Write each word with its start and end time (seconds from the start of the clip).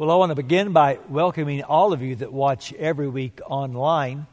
Well, 0.00 0.10
I 0.10 0.14
want 0.14 0.30
to 0.30 0.34
begin 0.34 0.72
by 0.72 0.98
welcoming 1.10 1.62
all 1.62 1.92
of 1.92 2.00
you 2.00 2.16
that 2.16 2.32
watch 2.32 2.72
every 2.72 3.06
week 3.06 3.38
online. 3.44 4.26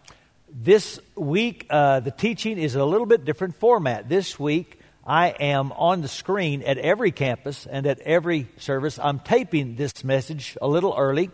This 0.49 0.97
week, 1.13 1.67
uh, 1.69 1.99
the 1.99 2.11
teaching 2.11 2.57
is 2.57 2.75
a 2.75 2.85
little 2.85 3.05
bit 3.05 3.25
different 3.25 3.57
format. 3.57 4.07
This 4.07 4.39
week, 4.39 4.79
I 5.05 5.27
am 5.27 5.73
on 5.73 5.99
the 5.99 6.07
screen 6.07 6.63
at 6.63 6.77
every 6.77 7.11
campus 7.11 7.65
and 7.65 7.85
at 7.85 7.99
every 7.99 8.47
service. 8.59 8.97
I'm 8.97 9.19
taping 9.19 9.75
this 9.75 10.05
message 10.05 10.57
a 10.61 10.69
little 10.69 10.95
early. 10.97 11.31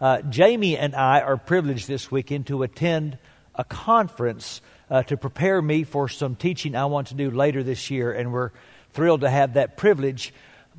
Uh, 0.00 0.22
Jamie 0.22 0.78
and 0.78 0.94
I 0.94 1.20
are 1.20 1.36
privileged 1.36 1.86
this 1.86 2.10
weekend 2.10 2.46
to 2.46 2.62
attend 2.62 3.18
a 3.54 3.64
conference 3.64 4.62
uh, 4.88 5.02
to 5.02 5.18
prepare 5.18 5.60
me 5.60 5.84
for 5.84 6.08
some 6.08 6.34
teaching 6.34 6.74
I 6.74 6.86
want 6.86 7.08
to 7.08 7.14
do 7.14 7.30
later 7.30 7.62
this 7.62 7.90
year, 7.90 8.10
and 8.10 8.32
we're 8.32 8.52
thrilled 8.94 9.20
to 9.20 9.28
have 9.28 9.52
that 9.52 9.76
privilege. 9.76 10.32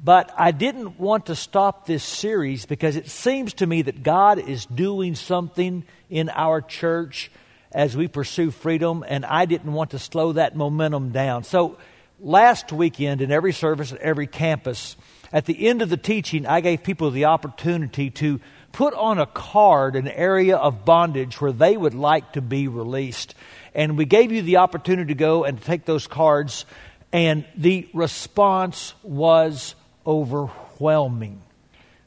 But 0.03 0.31
I 0.37 0.51
didn't 0.51 0.99
want 0.99 1.25
to 1.25 1.35
stop 1.35 1.87
this 1.87 2.03
series 2.03 2.65
because 2.65 2.95
it 2.95 3.09
seems 3.09 3.55
to 3.55 3.65
me 3.65 3.81
that 3.81 4.03
God 4.03 4.37
is 4.37 4.65
doing 4.65 5.15
something 5.15 5.85
in 6.09 6.29
our 6.29 6.61
church 6.61 7.31
as 7.71 7.97
we 7.97 8.07
pursue 8.07 8.51
freedom, 8.51 9.03
and 9.07 9.25
I 9.25 9.45
didn't 9.45 9.73
want 9.73 9.91
to 9.91 9.99
slow 9.99 10.33
that 10.33 10.55
momentum 10.55 11.09
down. 11.11 11.43
So 11.43 11.77
last 12.19 12.71
weekend, 12.71 13.21
in 13.21 13.31
every 13.31 13.53
service 13.53 13.91
at 13.91 13.99
every 13.99 14.27
campus, 14.27 14.95
at 15.33 15.45
the 15.45 15.67
end 15.67 15.81
of 15.81 15.89
the 15.89 15.97
teaching, 15.97 16.45
I 16.45 16.61
gave 16.61 16.83
people 16.83 17.11
the 17.11 17.25
opportunity 17.25 18.09
to 18.11 18.39
put 18.71 18.93
on 18.93 19.19
a 19.19 19.25
card 19.25 19.95
an 19.95 20.07
area 20.07 20.55
of 20.55 20.85
bondage 20.85 21.41
where 21.41 21.51
they 21.51 21.75
would 21.75 21.95
like 21.95 22.33
to 22.33 22.41
be 22.41 22.67
released. 22.67 23.35
And 23.73 23.97
we 23.97 24.05
gave 24.05 24.31
you 24.31 24.41
the 24.41 24.57
opportunity 24.57 25.13
to 25.13 25.19
go 25.19 25.43
and 25.43 25.61
take 25.61 25.85
those 25.85 26.07
cards, 26.07 26.65
and 27.11 27.45
the 27.55 27.89
response 27.93 28.93
was 29.03 29.75
overwhelming. 30.07 31.41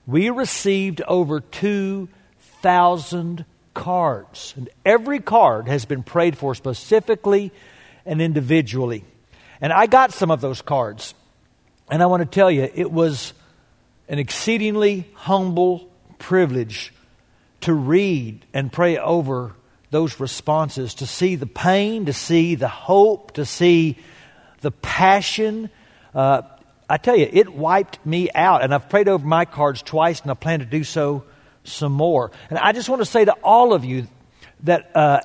We 0.06 0.30
received 0.30 1.02
over 1.02 1.40
2,000 1.40 3.44
cards, 3.74 4.54
and 4.56 4.68
every 4.84 5.20
card 5.20 5.68
has 5.68 5.84
been 5.84 6.02
prayed 6.02 6.36
for 6.36 6.54
specifically 6.54 7.52
and 8.04 8.20
individually. 8.20 9.04
And 9.60 9.72
I 9.72 9.86
got 9.86 10.12
some 10.12 10.30
of 10.30 10.40
those 10.40 10.62
cards, 10.62 11.14
and 11.90 12.02
I 12.02 12.06
want 12.06 12.22
to 12.22 12.26
tell 12.26 12.50
you, 12.50 12.68
it 12.74 12.90
was 12.90 13.32
an 14.08 14.18
exceedingly 14.18 15.06
humble 15.14 15.88
privilege 16.18 16.92
to 17.60 17.74
read 17.74 18.44
and 18.54 18.72
pray 18.72 18.98
over 18.98 19.54
those 19.90 20.20
responses, 20.20 20.94
to 20.94 21.06
see 21.06 21.36
the 21.36 21.46
pain, 21.46 22.06
to 22.06 22.12
see 22.12 22.54
the 22.54 22.68
hope, 22.68 23.32
to 23.32 23.44
see 23.44 23.98
the 24.60 24.70
passion. 24.70 25.68
Uh, 26.14 26.42
I 26.90 26.96
tell 26.96 27.16
you, 27.16 27.28
it 27.32 27.54
wiped 27.54 28.04
me 28.04 28.30
out. 28.34 28.62
And 28.62 28.74
I've 28.74 28.88
prayed 28.88 29.08
over 29.08 29.24
my 29.24 29.44
cards 29.44 29.80
twice, 29.80 30.20
and 30.20 30.30
I 30.30 30.34
plan 30.34 30.58
to 30.58 30.64
do 30.64 30.82
so 30.82 31.24
some 31.62 31.92
more. 31.92 32.32
And 32.50 32.58
I 32.58 32.72
just 32.72 32.88
want 32.88 33.00
to 33.00 33.06
say 33.06 33.24
to 33.24 33.32
all 33.44 33.72
of 33.72 33.84
you 33.84 34.08
that 34.64 34.90
uh, 34.96 35.20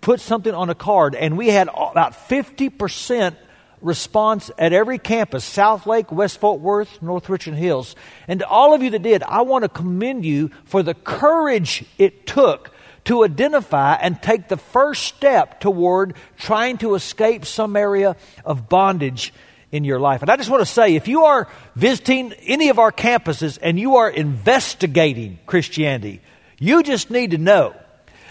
put 0.00 0.20
something 0.20 0.54
on 0.54 0.70
a 0.70 0.74
card, 0.74 1.14
and 1.14 1.36
we 1.36 1.48
had 1.48 1.68
about 1.68 2.14
50% 2.14 3.36
response 3.82 4.50
at 4.56 4.72
every 4.72 4.98
campus 4.98 5.44
Southlake, 5.44 6.10
West 6.10 6.38
Fort 6.38 6.60
Worth, 6.60 7.02
North 7.02 7.28
Richland 7.28 7.58
Hills. 7.58 7.94
And 8.26 8.40
to 8.40 8.46
all 8.46 8.72
of 8.74 8.82
you 8.82 8.90
that 8.90 9.02
did, 9.02 9.22
I 9.22 9.42
want 9.42 9.64
to 9.64 9.68
commend 9.68 10.24
you 10.24 10.50
for 10.64 10.82
the 10.82 10.94
courage 10.94 11.84
it 11.98 12.26
took 12.26 12.70
to 13.04 13.24
identify 13.24 13.94
and 13.94 14.22
take 14.22 14.48
the 14.48 14.56
first 14.56 15.02
step 15.02 15.60
toward 15.60 16.14
trying 16.38 16.78
to 16.78 16.94
escape 16.94 17.44
some 17.44 17.76
area 17.76 18.16
of 18.44 18.68
bondage 18.68 19.34
in 19.72 19.84
your 19.84 19.98
life. 19.98 20.22
And 20.22 20.30
I 20.30 20.36
just 20.36 20.50
want 20.50 20.60
to 20.60 20.72
say 20.72 20.94
if 20.94 21.08
you 21.08 21.24
are 21.24 21.48
visiting 21.74 22.32
any 22.44 22.68
of 22.68 22.78
our 22.78 22.92
campuses 22.92 23.58
and 23.60 23.80
you 23.80 23.96
are 23.96 24.08
investigating 24.08 25.38
Christianity, 25.46 26.20
you 26.58 26.82
just 26.82 27.10
need 27.10 27.32
to 27.32 27.38
know. 27.38 27.74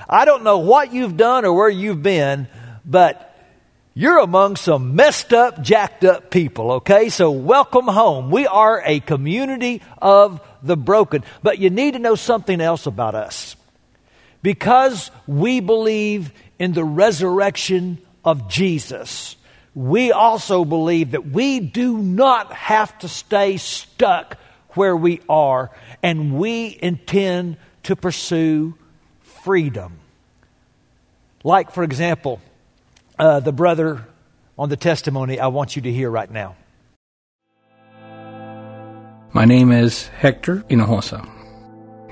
I 0.07 0.25
don't 0.25 0.43
know 0.43 0.59
what 0.59 0.93
you've 0.93 1.17
done 1.17 1.43
or 1.43 1.53
where 1.53 1.69
you've 1.69 2.03
been, 2.03 2.47
but 2.85 3.27
you're 3.93 4.19
among 4.19 4.55
some 4.55 4.95
messed 4.95 5.33
up, 5.33 5.61
jacked 5.61 6.05
up 6.05 6.29
people, 6.31 6.73
okay? 6.73 7.09
So 7.09 7.31
welcome 7.31 7.87
home. 7.87 8.31
We 8.31 8.47
are 8.47 8.81
a 8.85 8.99
community 9.01 9.81
of 10.01 10.39
the 10.63 10.77
broken. 10.77 11.23
But 11.43 11.59
you 11.59 11.69
need 11.69 11.93
to 11.93 11.99
know 11.99 12.15
something 12.15 12.61
else 12.61 12.85
about 12.85 13.15
us. 13.15 13.55
Because 14.41 15.11
we 15.27 15.59
believe 15.59 16.31
in 16.57 16.73
the 16.73 16.85
resurrection 16.85 17.99
of 18.23 18.47
Jesus, 18.47 19.35
we 19.73 20.11
also 20.11 20.65
believe 20.65 21.11
that 21.11 21.27
we 21.27 21.59
do 21.59 21.97
not 21.97 22.51
have 22.51 22.97
to 22.99 23.07
stay 23.07 23.57
stuck 23.57 24.37
where 24.71 24.95
we 24.95 25.21
are, 25.27 25.71
and 26.01 26.37
we 26.37 26.77
intend 26.81 27.57
to 27.83 27.95
pursue 27.95 28.75
freedom. 29.21 29.99
Like, 31.43 31.71
for 31.71 31.83
example, 31.83 32.41
uh, 33.17 33.39
the 33.39 33.51
brother 33.51 34.05
on 34.57 34.69
the 34.69 34.77
testimony 34.77 35.39
I 35.39 35.47
want 35.47 35.75
you 35.75 35.81
to 35.83 35.91
hear 35.91 36.09
right 36.09 36.29
now. 36.29 36.55
My 39.33 39.45
name 39.45 39.71
is 39.71 40.07
Hector 40.07 40.57
Hinojosa. 40.69 41.27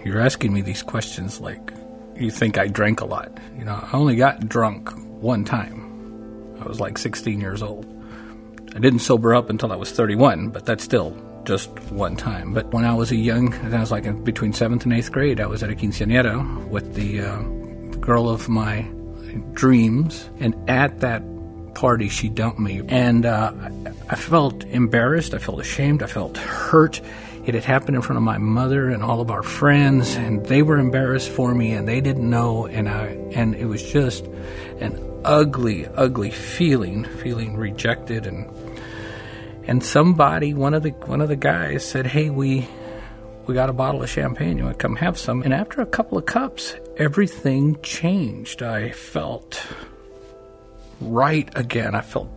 You're 0.05 0.21
asking 0.21 0.53
me 0.53 0.61
these 0.61 0.81
questions 0.81 1.41
like 1.41 1.73
you 2.15 2.31
think 2.31 2.57
I 2.57 2.67
drank 2.67 3.01
a 3.01 3.05
lot. 3.05 3.37
You 3.57 3.65
know, 3.65 3.75
I 3.75 3.89
only 3.91 4.15
got 4.15 4.47
drunk 4.47 4.89
one 5.21 5.43
time. 5.43 5.88
I 6.59 6.67
was 6.67 6.79
like 6.79 6.97
16 6.97 7.39
years 7.39 7.61
old. 7.61 7.85
I 8.75 8.79
didn't 8.79 8.99
sober 8.99 9.33
up 9.33 9.49
until 9.49 9.71
I 9.71 9.75
was 9.75 9.91
31, 9.91 10.49
but 10.49 10.65
that's 10.65 10.83
still 10.83 11.17
just 11.43 11.69
one 11.91 12.15
time. 12.15 12.53
But 12.53 12.71
when 12.73 12.85
I 12.85 12.93
was 12.93 13.11
a 13.11 13.15
young, 13.15 13.53
I 13.73 13.79
was 13.79 13.91
like 13.91 14.05
in 14.05 14.23
between 14.23 14.53
seventh 14.53 14.83
and 14.83 14.93
eighth 14.93 15.11
grade, 15.11 15.39
I 15.39 15.47
was 15.47 15.63
at 15.63 15.69
a 15.69 15.75
quinceañera 15.75 16.67
with 16.67 16.93
the, 16.93 17.21
uh, 17.21 17.37
the 17.91 17.97
girl 17.97 18.29
of 18.29 18.49
my 18.49 18.87
dreams, 19.53 20.29
and 20.39 20.55
at 20.69 20.99
that 20.99 21.23
party, 21.73 22.09
she 22.09 22.29
dumped 22.29 22.59
me, 22.59 22.81
and 22.87 23.25
uh, 23.25 23.53
I 24.09 24.15
felt 24.15 24.63
embarrassed. 24.65 25.33
I 25.33 25.37
felt 25.37 25.59
ashamed. 25.59 26.03
I 26.03 26.07
felt 26.07 26.37
hurt. 26.37 27.01
It 27.49 27.55
had 27.55 27.63
happened 27.63 27.95
in 27.95 28.03
front 28.03 28.17
of 28.17 28.21
my 28.21 28.37
mother 28.37 28.91
and 28.91 29.01
all 29.01 29.21
of 29.21 29.31
our 29.31 29.41
friends, 29.41 30.15
and 30.15 30.45
they 30.45 30.61
were 30.61 30.77
embarrassed 30.77 31.31
for 31.31 31.55
me, 31.55 31.71
and 31.71 31.87
they 31.87 31.99
didn't 31.99 32.29
know. 32.29 32.67
And 32.67 32.87
I, 32.87 33.17
and 33.33 33.55
it 33.55 33.65
was 33.65 33.81
just 33.81 34.23
an 34.79 35.03
ugly, 35.25 35.87
ugly 35.87 36.29
feeling, 36.29 37.05
feeling 37.05 37.57
rejected 37.57 38.27
and 38.27 38.47
and 39.63 39.83
somebody, 39.83 40.53
one 40.53 40.75
of 40.75 40.83
the 40.83 40.91
one 40.91 41.21
of 41.21 41.27
the 41.27 41.35
guys 41.35 41.83
said, 41.83 42.05
"Hey, 42.05 42.29
we 42.29 42.67
we 43.47 43.55
got 43.55 43.67
a 43.67 43.73
bottle 43.73 44.03
of 44.03 44.09
champagne. 44.09 44.59
You 44.59 44.65
want 44.65 44.77
to 44.77 44.81
come 44.81 44.95
have 44.97 45.17
some?" 45.17 45.41
And 45.41 45.51
after 45.51 45.81
a 45.81 45.87
couple 45.87 46.19
of 46.19 46.27
cups, 46.27 46.75
everything 46.97 47.79
changed. 47.81 48.61
I 48.61 48.91
felt 48.91 49.65
right 51.01 51.49
again. 51.55 51.95
I 51.95 52.01
felt 52.01 52.29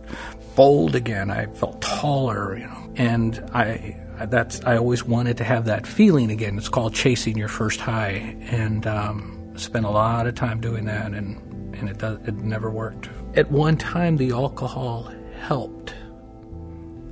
bold 0.55 0.95
again. 0.95 1.29
I 1.29 1.45
felt 1.45 1.81
taller, 1.81 2.57
you 2.57 2.65
know. 2.65 2.93
And 2.95 3.39
I 3.53 3.95
that's 4.27 4.63
I 4.63 4.77
always 4.77 5.03
wanted 5.03 5.37
to 5.37 5.43
have 5.43 5.65
that 5.65 5.87
feeling 5.87 6.31
again. 6.31 6.57
It's 6.57 6.69
called 6.69 6.93
chasing 6.93 7.37
your 7.37 7.47
first 7.47 7.79
high, 7.79 8.35
and 8.49 8.85
um, 8.87 9.53
spent 9.55 9.85
a 9.85 9.89
lot 9.89 10.27
of 10.27 10.35
time 10.35 10.61
doing 10.61 10.85
that, 10.85 11.13
and 11.13 11.75
and 11.75 11.89
it 11.89 11.97
does, 11.97 12.19
it 12.27 12.35
never 12.35 12.69
worked. 12.69 13.09
At 13.35 13.51
one 13.51 13.77
time, 13.77 14.17
the 14.17 14.31
alcohol 14.31 15.11
helped, 15.39 15.93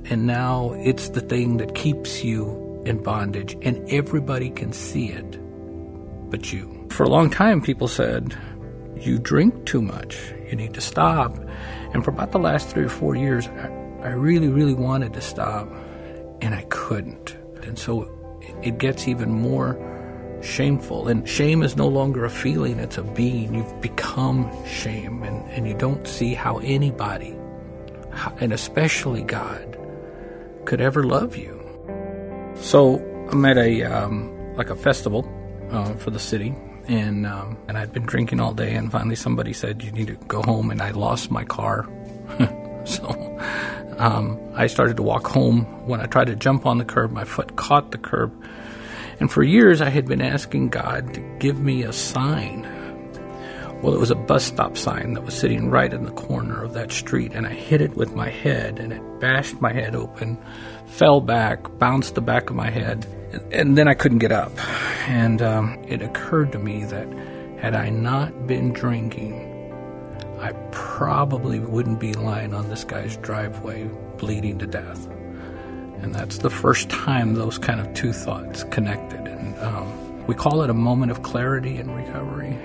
and 0.04 0.26
now 0.26 0.72
it's 0.78 1.10
the 1.10 1.20
thing 1.20 1.56
that 1.58 1.74
keeps 1.74 2.22
you 2.22 2.82
in 2.86 3.02
bondage, 3.02 3.56
and 3.62 3.88
everybody 3.90 4.50
can 4.50 4.72
see 4.72 5.08
it, 5.08 5.38
but 6.30 6.52
you. 6.52 6.86
For 6.90 7.04
a 7.04 7.08
long 7.08 7.30
time, 7.30 7.60
people 7.60 7.88
said, 7.88 8.36
"You 8.96 9.18
drink 9.18 9.64
too 9.66 9.82
much. 9.82 10.18
You 10.48 10.56
need 10.56 10.74
to 10.74 10.80
stop." 10.80 11.36
And 11.92 12.04
for 12.04 12.10
about 12.10 12.32
the 12.32 12.38
last 12.38 12.68
three 12.68 12.84
or 12.84 12.88
four 12.88 13.16
years, 13.16 13.48
I, 13.48 13.68
I 14.02 14.08
really, 14.10 14.48
really 14.48 14.74
wanted 14.74 15.12
to 15.14 15.20
stop, 15.20 15.68
and 16.42 16.54
I 16.54 16.62
couldn't. 16.68 17.36
And 17.62 17.78
so 17.78 18.10
it 18.62 18.78
gets 18.78 19.08
even 19.08 19.30
more 19.30 19.78
shameful. 20.42 21.08
And 21.08 21.26
shame 21.26 21.62
is 21.62 21.76
no 21.76 21.88
longer 21.88 22.24
a 22.24 22.30
feeling, 22.30 22.78
it's 22.78 22.98
a 22.98 23.02
being. 23.02 23.54
You've 23.54 23.80
become 23.80 24.50
shame, 24.66 25.22
and, 25.22 25.48
and 25.52 25.66
you 25.66 25.74
don't 25.74 26.06
see 26.06 26.34
how 26.34 26.58
anybody, 26.58 27.36
and 28.38 28.52
especially 28.52 29.22
God, 29.22 29.78
could 30.64 30.80
ever 30.80 31.04
love 31.04 31.36
you. 31.36 31.60
So 32.56 32.98
I'm 33.30 33.44
at 33.44 33.56
a 33.56 33.84
um, 33.84 34.56
like 34.56 34.70
a 34.70 34.76
festival 34.76 35.26
uh, 35.70 35.94
for 35.94 36.10
the 36.10 36.18
city, 36.18 36.54
and 36.88 37.26
um, 37.26 37.56
and 37.68 37.78
I'd 37.78 37.92
been 37.92 38.04
drinking 38.04 38.40
all 38.40 38.52
day, 38.52 38.74
and 38.74 38.90
finally 38.90 39.16
somebody 39.16 39.52
said 39.52 39.82
you 39.82 39.92
need 39.92 40.08
to 40.08 40.16
go 40.26 40.42
home, 40.42 40.70
and 40.70 40.82
I 40.82 40.90
lost 40.90 41.30
my 41.30 41.44
car, 41.44 41.88
so 42.84 43.08
um, 43.98 44.38
I 44.54 44.66
started 44.66 44.96
to 44.96 45.02
walk 45.02 45.26
home. 45.26 45.64
When 45.86 46.00
I 46.00 46.06
tried 46.06 46.26
to 46.26 46.36
jump 46.36 46.66
on 46.66 46.78
the 46.78 46.84
curb, 46.84 47.12
my 47.12 47.24
foot 47.24 47.56
caught 47.56 47.90
the 47.90 47.98
curb 47.98 48.32
and 49.22 49.30
for 49.30 49.44
years, 49.44 49.80
I 49.80 49.88
had 49.88 50.06
been 50.06 50.20
asking 50.20 50.70
God 50.70 51.14
to 51.14 51.20
give 51.38 51.60
me 51.60 51.84
a 51.84 51.92
sign. 51.92 52.62
Well, 53.80 53.94
it 53.94 54.00
was 54.00 54.10
a 54.10 54.16
bus 54.16 54.42
stop 54.42 54.76
sign 54.76 55.14
that 55.14 55.22
was 55.22 55.32
sitting 55.34 55.70
right 55.70 55.94
in 55.94 56.04
the 56.04 56.10
corner 56.10 56.60
of 56.60 56.72
that 56.74 56.90
street, 56.90 57.30
and 57.32 57.46
I 57.46 57.52
hit 57.52 57.80
it 57.80 57.96
with 57.96 58.16
my 58.16 58.30
head, 58.30 58.80
and 58.80 58.92
it 58.92 59.20
bashed 59.20 59.60
my 59.60 59.72
head 59.72 59.94
open, 59.94 60.38
fell 60.86 61.20
back, 61.20 61.78
bounced 61.78 62.16
the 62.16 62.20
back 62.20 62.50
of 62.50 62.56
my 62.56 62.68
head, 62.68 63.06
and 63.52 63.78
then 63.78 63.86
I 63.86 63.94
couldn't 63.94 64.18
get 64.18 64.32
up. 64.32 64.50
And 65.08 65.40
um, 65.40 65.80
it 65.86 66.02
occurred 66.02 66.50
to 66.50 66.58
me 66.58 66.84
that 66.86 67.06
had 67.60 67.76
I 67.76 67.90
not 67.90 68.48
been 68.48 68.72
drinking, 68.72 69.51
I 70.42 70.50
probably 70.72 71.60
wouldn't 71.60 72.00
be 72.00 72.14
lying 72.14 72.52
on 72.52 72.68
this 72.68 72.82
guy's 72.82 73.16
driveway 73.18 73.88
bleeding 74.18 74.58
to 74.58 74.66
death. 74.66 75.06
And 76.02 76.12
that's 76.12 76.38
the 76.38 76.50
first 76.50 76.90
time 76.90 77.34
those 77.34 77.58
kind 77.58 77.80
of 77.80 77.94
two 77.94 78.12
thoughts 78.12 78.64
connected. 78.64 79.20
And 79.20 79.56
um, 79.60 80.26
we 80.26 80.34
call 80.34 80.62
it 80.62 80.68
a 80.68 80.74
moment 80.74 81.12
of 81.12 81.22
clarity 81.22 81.76
and 81.76 81.94
recovery. 81.94 82.58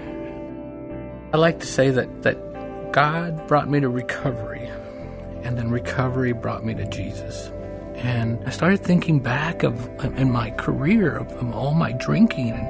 I 1.33 1.37
like 1.37 1.59
to 1.59 1.67
say 1.67 1.91
that, 1.91 2.23
that 2.23 2.91
God 2.93 3.45
brought 3.47 3.69
me 3.69 3.79
to 3.79 3.89
recovery, 3.89 4.67
and 5.43 5.55
then 5.55 5.69
recovery 5.69 6.31
brought 6.31 6.65
me 6.65 6.73
to 6.73 6.85
Jesus. 6.87 7.51
And 7.93 8.43
I 8.47 8.49
started 8.49 8.79
thinking 8.79 9.19
back 9.19 9.61
of 9.61 10.03
in 10.17 10.31
my 10.31 10.49
career 10.49 11.15
of, 11.15 11.31
of 11.33 11.53
all 11.53 11.75
my 11.75 11.91
drinking, 11.91 12.49
and, 12.49 12.67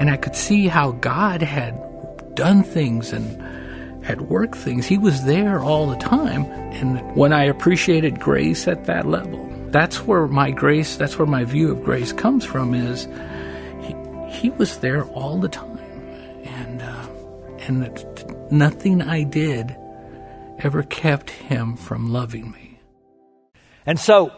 and 0.00 0.10
I 0.10 0.16
could 0.16 0.34
see 0.34 0.66
how 0.66 0.90
God 0.90 1.40
had 1.40 2.34
done 2.34 2.64
things 2.64 3.12
and 3.12 3.63
had 4.04 4.20
work 4.22 4.54
things. 4.54 4.86
He 4.86 4.98
was 4.98 5.24
there 5.24 5.62
all 5.62 5.88
the 5.88 5.96
time. 5.96 6.44
And 6.74 7.00
when 7.16 7.32
I 7.32 7.44
appreciated 7.44 8.20
grace 8.20 8.68
at 8.68 8.84
that 8.84 9.06
level, 9.06 9.48
that's 9.70 10.06
where 10.06 10.26
my 10.26 10.50
grace, 10.50 10.96
that's 10.96 11.18
where 11.18 11.26
my 11.26 11.44
view 11.44 11.72
of 11.72 11.82
grace 11.82 12.12
comes 12.12 12.44
from 12.44 12.74
is 12.74 13.08
he, 13.80 13.94
he 14.30 14.50
was 14.50 14.78
there 14.78 15.04
all 15.06 15.38
the 15.38 15.48
time. 15.48 15.78
And, 16.44 16.82
uh, 16.82 17.06
and 17.60 18.52
nothing 18.52 19.00
I 19.00 19.22
did 19.22 19.74
ever 20.58 20.82
kept 20.82 21.30
him 21.30 21.76
from 21.76 22.12
loving 22.12 22.50
me. 22.50 22.78
And 23.86 23.98
so 23.98 24.32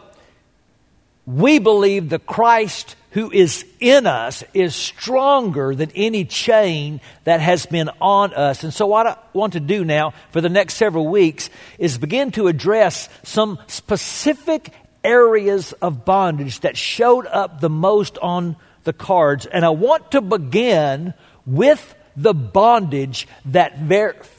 we 1.25 1.59
believe 1.59 2.07
the 2.09 2.19
Christ 2.19 2.95
who 3.17 3.31
is 3.31 3.65
in 3.79 4.05
us 4.05 4.43
is 4.53 4.75
stronger 4.75 5.73
than 5.73 5.89
any 5.95 6.23
chain 6.23 7.01
that 7.23 7.39
has 7.39 7.65
been 7.65 7.89
on 7.99 8.31
us. 8.31 8.63
And 8.63 8.71
so, 8.71 8.85
what 8.85 9.07
I 9.07 9.17
want 9.33 9.53
to 9.53 9.59
do 9.59 9.83
now 9.83 10.13
for 10.29 10.39
the 10.39 10.49
next 10.49 10.75
several 10.75 11.07
weeks 11.07 11.49
is 11.79 11.97
begin 11.97 12.29
to 12.33 12.45
address 12.47 13.09
some 13.23 13.57
specific 13.65 14.71
areas 15.03 15.71
of 15.81 16.05
bondage 16.05 16.59
that 16.59 16.77
showed 16.77 17.25
up 17.25 17.59
the 17.59 17.71
most 17.71 18.19
on 18.19 18.55
the 18.83 18.93
cards. 18.93 19.47
And 19.47 19.65
I 19.65 19.69
want 19.69 20.11
to 20.11 20.21
begin 20.21 21.15
with 21.47 21.95
the 22.15 22.35
bondage 22.35 23.27
that 23.45 23.79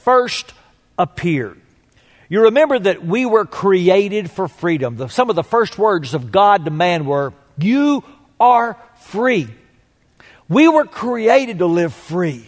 first 0.04 0.54
appeared. 0.96 1.60
You 2.28 2.42
remember 2.42 2.78
that 2.78 3.04
we 3.04 3.26
were 3.26 3.44
created 3.44 4.30
for 4.30 4.46
freedom. 4.46 4.98
The, 4.98 5.08
some 5.08 5.30
of 5.30 5.34
the 5.34 5.42
first 5.42 5.78
words 5.78 6.14
of 6.14 6.30
God 6.30 6.66
to 6.66 6.70
man 6.70 7.06
were, 7.06 7.32
You 7.56 8.04
are 8.40 8.76
free. 8.96 9.48
We 10.48 10.68
were 10.68 10.84
created 10.84 11.58
to 11.58 11.66
live 11.66 11.92
free. 11.92 12.46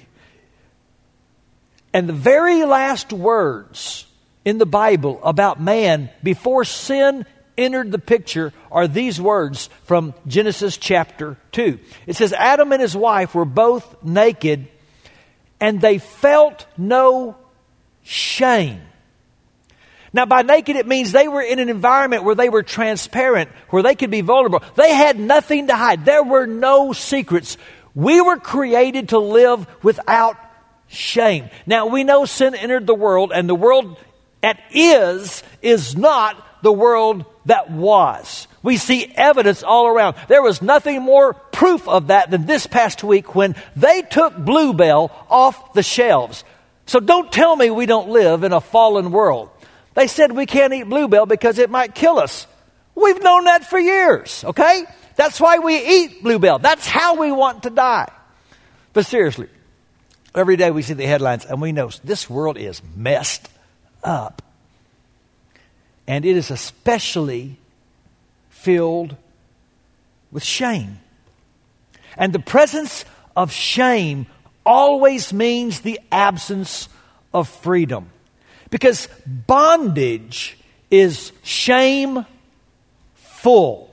And 1.92 2.08
the 2.08 2.14
very 2.14 2.64
last 2.64 3.12
words 3.12 4.06
in 4.44 4.58
the 4.58 4.66
Bible 4.66 5.20
about 5.22 5.60
man 5.60 6.10
before 6.22 6.64
sin 6.64 7.26
entered 7.58 7.92
the 7.92 7.98
picture 7.98 8.52
are 8.72 8.88
these 8.88 9.20
words 9.20 9.68
from 9.84 10.14
Genesis 10.26 10.76
chapter 10.76 11.36
2. 11.52 11.78
It 12.06 12.16
says, 12.16 12.32
Adam 12.32 12.72
and 12.72 12.80
his 12.80 12.96
wife 12.96 13.34
were 13.34 13.44
both 13.44 14.02
naked, 14.02 14.68
and 15.60 15.80
they 15.80 15.98
felt 15.98 16.66
no 16.78 17.36
shame. 18.02 18.80
Now, 20.12 20.26
by 20.26 20.42
naked, 20.42 20.76
it 20.76 20.86
means 20.86 21.12
they 21.12 21.28
were 21.28 21.42
in 21.42 21.60
an 21.60 21.68
environment 21.68 22.24
where 22.24 22.34
they 22.34 22.48
were 22.48 22.64
transparent, 22.64 23.50
where 23.68 23.82
they 23.82 23.94
could 23.94 24.10
be 24.10 24.22
vulnerable. 24.22 24.62
They 24.74 24.92
had 24.92 25.18
nothing 25.18 25.68
to 25.68 25.76
hide. 25.76 26.04
There 26.04 26.24
were 26.24 26.46
no 26.46 26.92
secrets. 26.92 27.56
We 27.94 28.20
were 28.20 28.36
created 28.36 29.10
to 29.10 29.18
live 29.18 29.66
without 29.84 30.36
shame. 30.88 31.48
Now, 31.66 31.86
we 31.86 32.02
know 32.02 32.24
sin 32.24 32.54
entered 32.54 32.86
the 32.86 32.94
world, 32.94 33.30
and 33.32 33.48
the 33.48 33.54
world 33.54 33.96
at 34.42 34.58
is 34.72 35.42
is 35.62 35.96
not 35.96 36.62
the 36.62 36.72
world 36.72 37.24
that 37.46 37.70
was. 37.70 38.48
We 38.62 38.76
see 38.76 39.10
evidence 39.14 39.62
all 39.62 39.86
around. 39.86 40.16
There 40.28 40.42
was 40.42 40.60
nothing 40.60 41.02
more 41.02 41.34
proof 41.34 41.88
of 41.88 42.08
that 42.08 42.30
than 42.30 42.46
this 42.46 42.66
past 42.66 43.02
week 43.02 43.34
when 43.34 43.54
they 43.76 44.02
took 44.02 44.36
Bluebell 44.36 45.10
off 45.30 45.72
the 45.72 45.82
shelves. 45.82 46.44
So 46.86 47.00
don't 47.00 47.32
tell 47.32 47.56
me 47.56 47.70
we 47.70 47.86
don't 47.86 48.10
live 48.10 48.44
in 48.44 48.52
a 48.52 48.60
fallen 48.60 49.12
world. 49.12 49.50
They 49.94 50.06
said 50.06 50.32
we 50.32 50.46
can't 50.46 50.72
eat 50.72 50.84
bluebell 50.84 51.26
because 51.26 51.58
it 51.58 51.70
might 51.70 51.94
kill 51.94 52.18
us. 52.18 52.46
We've 52.94 53.22
known 53.22 53.44
that 53.44 53.64
for 53.64 53.78
years, 53.78 54.44
okay? 54.44 54.84
That's 55.16 55.40
why 55.40 55.58
we 55.58 55.76
eat 55.76 56.22
bluebell. 56.22 56.58
That's 56.58 56.86
how 56.86 57.16
we 57.16 57.32
want 57.32 57.64
to 57.64 57.70
die. 57.70 58.10
But 58.92 59.06
seriously, 59.06 59.48
every 60.34 60.56
day 60.56 60.70
we 60.70 60.82
see 60.82 60.94
the 60.94 61.06
headlines 61.06 61.44
and 61.44 61.60
we 61.60 61.72
know 61.72 61.90
this 62.04 62.28
world 62.28 62.56
is 62.56 62.82
messed 62.96 63.48
up. 64.02 64.42
And 66.06 66.24
it 66.24 66.36
is 66.36 66.50
especially 66.50 67.56
filled 68.48 69.16
with 70.30 70.44
shame. 70.44 70.98
And 72.16 72.32
the 72.32 72.40
presence 72.40 73.04
of 73.36 73.52
shame 73.52 74.26
always 74.66 75.32
means 75.32 75.80
the 75.80 76.00
absence 76.10 76.88
of 77.32 77.48
freedom. 77.48 78.10
Because 78.70 79.08
bondage 79.26 80.56
is 80.90 81.32
shame 81.42 82.24
full. 83.14 83.90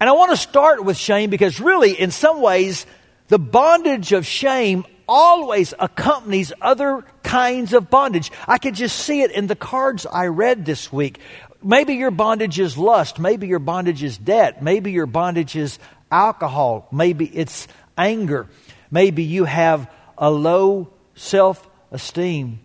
And 0.00 0.10
I 0.10 0.12
want 0.12 0.32
to 0.32 0.36
start 0.36 0.84
with 0.84 0.96
shame 0.96 1.30
because, 1.30 1.60
really, 1.60 1.98
in 1.98 2.10
some 2.10 2.40
ways, 2.42 2.86
the 3.28 3.38
bondage 3.38 4.12
of 4.12 4.26
shame 4.26 4.84
always 5.08 5.74
accompanies 5.78 6.52
other 6.60 7.04
kinds 7.22 7.72
of 7.72 7.90
bondage. 7.90 8.30
I 8.46 8.58
could 8.58 8.74
just 8.74 8.96
see 8.98 9.22
it 9.22 9.30
in 9.30 9.46
the 9.46 9.56
cards 9.56 10.06
I 10.06 10.26
read 10.26 10.64
this 10.64 10.92
week. 10.92 11.20
Maybe 11.62 11.94
your 11.94 12.10
bondage 12.10 12.58
is 12.60 12.76
lust. 12.76 13.18
Maybe 13.18 13.46
your 13.46 13.58
bondage 13.58 14.02
is 14.02 14.18
debt. 14.18 14.62
Maybe 14.62 14.92
your 14.92 15.06
bondage 15.06 15.56
is 15.56 15.78
alcohol. 16.10 16.88
Maybe 16.92 17.26
it's 17.26 17.68
anger. 17.96 18.48
Maybe 18.90 19.22
you 19.22 19.44
have 19.44 19.90
a 20.18 20.30
low 20.30 20.90
self 21.14 21.66
esteem. 21.90 22.60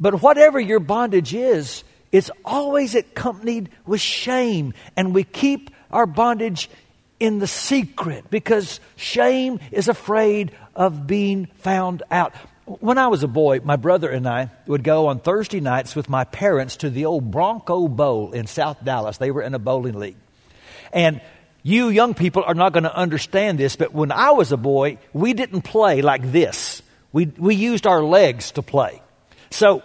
But 0.00 0.22
whatever 0.22 0.60
your 0.60 0.80
bondage 0.80 1.34
is, 1.34 1.84
it's 2.12 2.30
always 2.44 2.94
accompanied 2.94 3.70
with 3.86 4.00
shame. 4.00 4.74
And 4.96 5.14
we 5.14 5.24
keep 5.24 5.70
our 5.90 6.06
bondage 6.06 6.70
in 7.20 7.38
the 7.38 7.46
secret 7.46 8.30
because 8.30 8.80
shame 8.96 9.60
is 9.72 9.88
afraid 9.88 10.52
of 10.74 11.06
being 11.06 11.46
found 11.56 12.02
out. 12.10 12.34
When 12.64 12.98
I 12.98 13.08
was 13.08 13.22
a 13.22 13.28
boy, 13.28 13.60
my 13.64 13.76
brother 13.76 14.10
and 14.10 14.28
I 14.28 14.50
would 14.66 14.84
go 14.84 15.08
on 15.08 15.20
Thursday 15.20 15.60
nights 15.60 15.96
with 15.96 16.08
my 16.08 16.24
parents 16.24 16.76
to 16.76 16.90
the 16.90 17.06
old 17.06 17.30
Bronco 17.30 17.88
Bowl 17.88 18.32
in 18.32 18.46
South 18.46 18.84
Dallas. 18.84 19.16
They 19.16 19.30
were 19.30 19.42
in 19.42 19.54
a 19.54 19.58
bowling 19.58 19.98
league. 19.98 20.16
And 20.92 21.20
you 21.62 21.88
young 21.88 22.14
people 22.14 22.44
are 22.44 22.54
not 22.54 22.72
going 22.72 22.84
to 22.84 22.94
understand 22.94 23.58
this, 23.58 23.74
but 23.74 23.92
when 23.92 24.12
I 24.12 24.30
was 24.30 24.52
a 24.52 24.56
boy, 24.56 24.98
we 25.12 25.32
didn't 25.32 25.62
play 25.62 26.02
like 26.02 26.30
this. 26.30 26.82
We, 27.12 27.26
we 27.26 27.54
used 27.54 27.86
our 27.86 28.02
legs 28.02 28.52
to 28.52 28.62
play. 28.62 29.02
So 29.50 29.82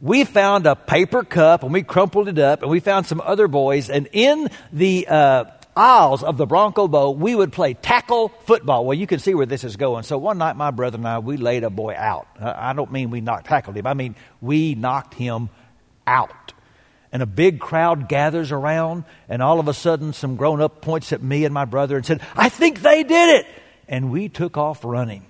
we 0.00 0.24
found 0.24 0.66
a 0.66 0.76
paper 0.76 1.24
cup 1.24 1.62
and 1.62 1.72
we 1.72 1.82
crumpled 1.82 2.28
it 2.28 2.38
up 2.38 2.62
and 2.62 2.70
we 2.70 2.80
found 2.80 3.06
some 3.06 3.20
other 3.20 3.48
boys 3.48 3.90
and 3.90 4.08
in 4.12 4.48
the 4.72 5.06
uh, 5.08 5.44
aisles 5.76 6.22
of 6.22 6.36
the 6.36 6.46
Bronco 6.46 6.88
Bowl 6.88 7.14
we 7.14 7.34
would 7.34 7.52
play 7.52 7.74
tackle 7.74 8.28
football. 8.28 8.84
Well, 8.84 8.96
you 8.96 9.06
can 9.06 9.18
see 9.18 9.34
where 9.34 9.46
this 9.46 9.64
is 9.64 9.76
going. 9.76 10.04
So 10.04 10.18
one 10.18 10.38
night 10.38 10.56
my 10.56 10.70
brother 10.70 10.98
and 10.98 11.06
I 11.06 11.18
we 11.18 11.36
laid 11.36 11.64
a 11.64 11.70
boy 11.70 11.94
out. 11.96 12.28
I 12.40 12.72
don't 12.72 12.92
mean 12.92 13.10
we 13.10 13.20
knocked 13.20 13.46
tackled 13.46 13.76
him. 13.76 13.86
I 13.86 13.94
mean 13.94 14.14
we 14.40 14.74
knocked 14.74 15.14
him 15.14 15.50
out. 16.06 16.52
And 17.10 17.22
a 17.22 17.26
big 17.26 17.58
crowd 17.58 18.08
gathers 18.08 18.52
around 18.52 19.04
and 19.28 19.42
all 19.42 19.60
of 19.60 19.66
a 19.66 19.74
sudden 19.74 20.12
some 20.12 20.36
grown 20.36 20.60
up 20.60 20.80
points 20.80 21.12
at 21.12 21.22
me 21.22 21.44
and 21.44 21.54
my 21.54 21.64
brother 21.64 21.96
and 21.96 22.06
said, 22.06 22.20
"I 22.36 22.50
think 22.50 22.82
they 22.82 23.02
did 23.02 23.40
it." 23.40 23.46
And 23.88 24.10
we 24.10 24.28
took 24.28 24.56
off 24.56 24.84
running. 24.84 25.24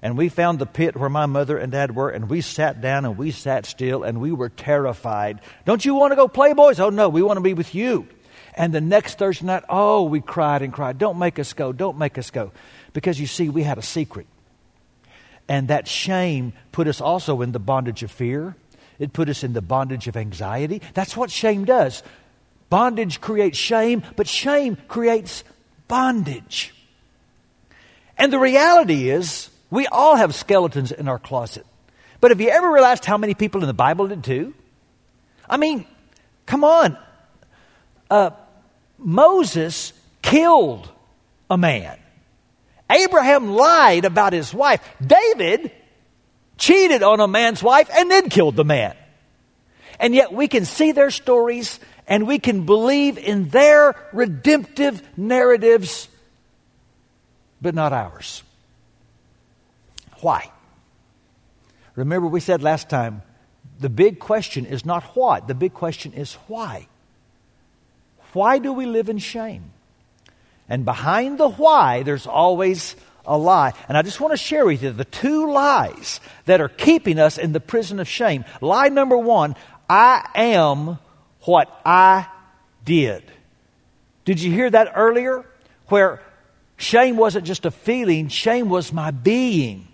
And 0.00 0.16
we 0.16 0.28
found 0.28 0.58
the 0.58 0.66
pit 0.66 0.96
where 0.96 1.10
my 1.10 1.26
mother 1.26 1.58
and 1.58 1.72
dad 1.72 1.94
were, 1.94 2.10
and 2.10 2.30
we 2.30 2.40
sat 2.40 2.80
down 2.80 3.04
and 3.04 3.18
we 3.18 3.30
sat 3.30 3.66
still 3.66 4.04
and 4.04 4.20
we 4.20 4.32
were 4.32 4.48
terrified. 4.48 5.40
Don't 5.64 5.84
you 5.84 5.94
want 5.94 6.12
to 6.12 6.16
go 6.16 6.28
play, 6.28 6.52
boys? 6.52 6.78
Oh, 6.78 6.90
no, 6.90 7.08
we 7.08 7.22
want 7.22 7.36
to 7.36 7.42
be 7.42 7.54
with 7.54 7.74
you. 7.74 8.06
And 8.54 8.72
the 8.72 8.80
next 8.80 9.18
Thursday 9.18 9.46
night, 9.46 9.64
oh, 9.68 10.04
we 10.04 10.20
cried 10.20 10.62
and 10.62 10.72
cried. 10.72 10.98
Don't 10.98 11.18
make 11.18 11.38
us 11.38 11.52
go. 11.52 11.72
Don't 11.72 11.98
make 11.98 12.18
us 12.18 12.30
go. 12.30 12.52
Because 12.92 13.20
you 13.20 13.26
see, 13.26 13.48
we 13.48 13.62
had 13.62 13.78
a 13.78 13.82
secret. 13.82 14.26
And 15.48 15.68
that 15.68 15.88
shame 15.88 16.52
put 16.72 16.88
us 16.88 17.00
also 17.00 17.40
in 17.42 17.52
the 17.52 17.58
bondage 17.58 18.02
of 18.02 18.10
fear. 18.10 18.56
It 18.98 19.12
put 19.12 19.28
us 19.28 19.44
in 19.44 19.52
the 19.52 19.62
bondage 19.62 20.08
of 20.08 20.16
anxiety. 20.16 20.82
That's 20.94 21.16
what 21.16 21.30
shame 21.30 21.64
does. 21.64 22.02
Bondage 22.68 23.20
creates 23.20 23.56
shame, 23.56 24.02
but 24.16 24.28
shame 24.28 24.76
creates 24.88 25.44
bondage. 25.86 26.74
And 28.18 28.32
the 28.32 28.38
reality 28.38 29.08
is, 29.08 29.50
we 29.70 29.86
all 29.86 30.16
have 30.16 30.34
skeletons 30.34 30.92
in 30.92 31.08
our 31.08 31.18
closet. 31.18 31.66
But 32.20 32.30
have 32.30 32.40
you 32.40 32.48
ever 32.48 32.70
realized 32.70 33.04
how 33.04 33.18
many 33.18 33.34
people 33.34 33.60
in 33.60 33.66
the 33.66 33.74
Bible 33.74 34.08
did 34.08 34.24
too? 34.24 34.54
I 35.48 35.56
mean, 35.56 35.86
come 36.46 36.64
on. 36.64 36.96
Uh, 38.10 38.30
Moses 38.98 39.92
killed 40.22 40.90
a 41.50 41.56
man. 41.56 41.98
Abraham 42.90 43.50
lied 43.50 44.04
about 44.04 44.32
his 44.32 44.52
wife. 44.52 44.80
David 45.04 45.70
cheated 46.56 47.02
on 47.02 47.20
a 47.20 47.28
man's 47.28 47.62
wife 47.62 47.88
and 47.92 48.10
then 48.10 48.28
killed 48.30 48.56
the 48.56 48.64
man. 48.64 48.96
And 50.00 50.14
yet 50.14 50.32
we 50.32 50.48
can 50.48 50.64
see 50.64 50.92
their 50.92 51.10
stories 51.10 51.78
and 52.06 52.26
we 52.26 52.38
can 52.38 52.64
believe 52.64 53.18
in 53.18 53.50
their 53.50 53.94
redemptive 54.12 55.02
narratives, 55.16 56.08
but 57.60 57.74
not 57.74 57.92
ours. 57.92 58.42
Why? 60.20 60.50
Remember, 61.94 62.28
we 62.28 62.40
said 62.40 62.62
last 62.62 62.88
time 62.88 63.22
the 63.80 63.88
big 63.88 64.18
question 64.18 64.66
is 64.66 64.84
not 64.84 65.04
what, 65.16 65.48
the 65.48 65.54
big 65.54 65.74
question 65.74 66.12
is 66.12 66.34
why. 66.46 66.88
Why 68.32 68.58
do 68.58 68.72
we 68.72 68.86
live 68.86 69.08
in 69.08 69.18
shame? 69.18 69.72
And 70.68 70.84
behind 70.84 71.38
the 71.38 71.48
why, 71.48 72.02
there's 72.02 72.26
always 72.26 72.94
a 73.24 73.36
lie. 73.36 73.72
And 73.88 73.96
I 73.96 74.02
just 74.02 74.20
want 74.20 74.32
to 74.32 74.36
share 74.36 74.66
with 74.66 74.82
you 74.82 74.92
the 74.92 75.04
two 75.04 75.50
lies 75.50 76.20
that 76.46 76.60
are 76.60 76.68
keeping 76.68 77.18
us 77.18 77.38
in 77.38 77.52
the 77.52 77.60
prison 77.60 78.00
of 78.00 78.08
shame. 78.08 78.44
Lie 78.60 78.88
number 78.88 79.16
one 79.16 79.56
I 79.88 80.28
am 80.34 80.98
what 81.42 81.80
I 81.84 82.26
did. 82.84 83.24
Did 84.24 84.40
you 84.40 84.52
hear 84.52 84.68
that 84.68 84.92
earlier? 84.94 85.44
Where 85.86 86.22
shame 86.76 87.16
wasn't 87.16 87.46
just 87.46 87.64
a 87.64 87.70
feeling, 87.70 88.28
shame 88.28 88.68
was 88.68 88.92
my 88.92 89.10
being. 89.10 89.87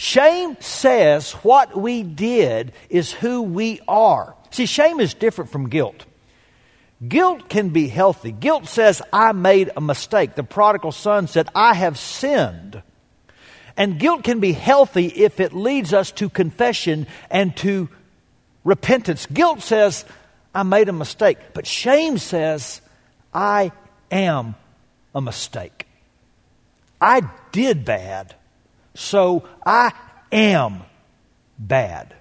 Shame 0.00 0.56
says 0.60 1.32
what 1.42 1.78
we 1.78 2.02
did 2.02 2.72
is 2.88 3.12
who 3.12 3.42
we 3.42 3.82
are. 3.86 4.34
See, 4.50 4.64
shame 4.64 4.98
is 4.98 5.12
different 5.12 5.50
from 5.50 5.68
guilt. 5.68 6.06
Guilt 7.06 7.50
can 7.50 7.68
be 7.68 7.86
healthy. 7.86 8.32
Guilt 8.32 8.66
says, 8.66 9.02
I 9.12 9.32
made 9.32 9.70
a 9.76 9.82
mistake. 9.82 10.36
The 10.36 10.42
prodigal 10.42 10.92
son 10.92 11.26
said, 11.26 11.50
I 11.54 11.74
have 11.74 11.98
sinned. 11.98 12.82
And 13.76 13.98
guilt 14.00 14.24
can 14.24 14.40
be 14.40 14.52
healthy 14.52 15.04
if 15.04 15.38
it 15.38 15.52
leads 15.52 15.92
us 15.92 16.12
to 16.12 16.30
confession 16.30 17.06
and 17.30 17.54
to 17.58 17.90
repentance. 18.64 19.26
Guilt 19.26 19.60
says, 19.60 20.06
I 20.54 20.62
made 20.62 20.88
a 20.88 20.94
mistake. 20.94 21.36
But 21.52 21.66
shame 21.66 22.16
says, 22.16 22.80
I 23.34 23.70
am 24.10 24.54
a 25.14 25.20
mistake. 25.20 25.86
I 27.02 27.20
did 27.52 27.84
bad, 27.84 28.34
so 29.00 29.48
I 29.64 29.92
am 30.30 30.82
bad. 31.58 32.14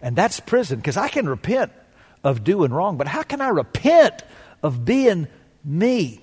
And 0.00 0.16
that's 0.16 0.40
prison 0.40 0.78
because 0.78 0.96
I 0.96 1.08
can 1.08 1.28
repent 1.28 1.72
of 2.24 2.42
doing 2.42 2.72
wrong, 2.72 2.96
but 2.96 3.06
how 3.06 3.22
can 3.22 3.40
I 3.40 3.48
repent 3.48 4.24
of 4.62 4.84
being 4.84 5.28
me? 5.64 6.20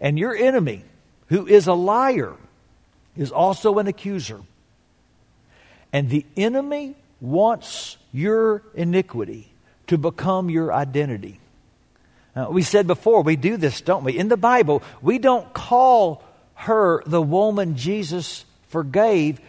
And 0.00 0.18
your 0.18 0.34
enemy, 0.34 0.84
who 1.26 1.46
is 1.46 1.66
a 1.66 1.74
liar, 1.74 2.34
is 3.16 3.32
also 3.32 3.78
an 3.78 3.88
accuser. 3.88 4.40
And 5.92 6.08
the 6.08 6.24
enemy 6.36 6.94
wants 7.20 7.96
your 8.12 8.62
iniquity 8.74 9.52
to 9.88 9.98
become 9.98 10.48
your 10.48 10.72
identity. 10.72 11.40
Uh, 12.34 12.46
we 12.48 12.62
said 12.62 12.86
before, 12.86 13.22
we 13.22 13.36
do 13.36 13.56
this, 13.56 13.80
don't 13.80 14.04
we? 14.04 14.16
In 14.16 14.28
the 14.28 14.36
Bible, 14.36 14.82
we 15.02 15.18
don't 15.18 15.52
call 15.52 16.22
her 16.54 17.02
the 17.04 17.20
woman 17.20 17.76
Jesus 17.76 18.44
forgave, 18.72 19.40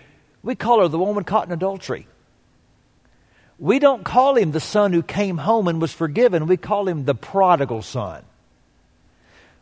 we 0.43 0.55
call 0.55 0.81
her 0.81 0.87
the 0.87 0.99
woman 0.99 1.23
caught 1.23 1.47
in 1.47 1.53
adultery. 1.53 2.05
We 3.57 3.79
don't 3.79 4.03
call 4.03 4.35
him 4.35 4.51
the 4.51 4.59
son 4.59 4.93
who 4.93 5.01
came 5.01 5.37
home 5.37 5.67
and 5.67 5.81
was 5.81 5.93
forgiven. 5.93 6.47
We 6.47 6.57
call 6.57 6.87
him 6.87 7.05
the 7.05 7.15
prodigal 7.15 7.81
son. 7.81 8.23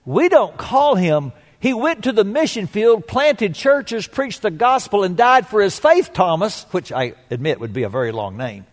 We 0.05 0.27
don't 0.27 0.57
call 0.57 0.95
him, 0.95 1.31
he 1.59 1.73
went 1.73 2.05
to 2.05 2.11
the 2.11 2.23
mission 2.23 2.65
field, 2.65 3.07
planted 3.07 3.53
churches, 3.53 4.07
preached 4.07 4.41
the 4.41 4.49
gospel, 4.49 5.03
and 5.03 5.15
died 5.15 5.47
for 5.47 5.61
his 5.61 5.77
faith, 5.77 6.11
Thomas, 6.11 6.63
which 6.71 6.91
I 6.91 7.13
admit 7.29 7.59
would 7.59 7.73
be 7.73 7.83
a 7.83 7.89
very 7.89 8.11
long 8.11 8.35
name. 8.35 8.65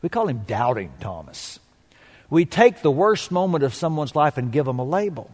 We 0.00 0.08
call 0.08 0.28
him 0.28 0.44
Doubting 0.46 0.92
Thomas. 1.00 1.58
We 2.30 2.44
take 2.44 2.82
the 2.82 2.90
worst 2.90 3.32
moment 3.32 3.64
of 3.64 3.74
someone's 3.74 4.14
life 4.14 4.38
and 4.38 4.52
give 4.52 4.66
them 4.66 4.78
a 4.78 4.84
label. 4.84 5.28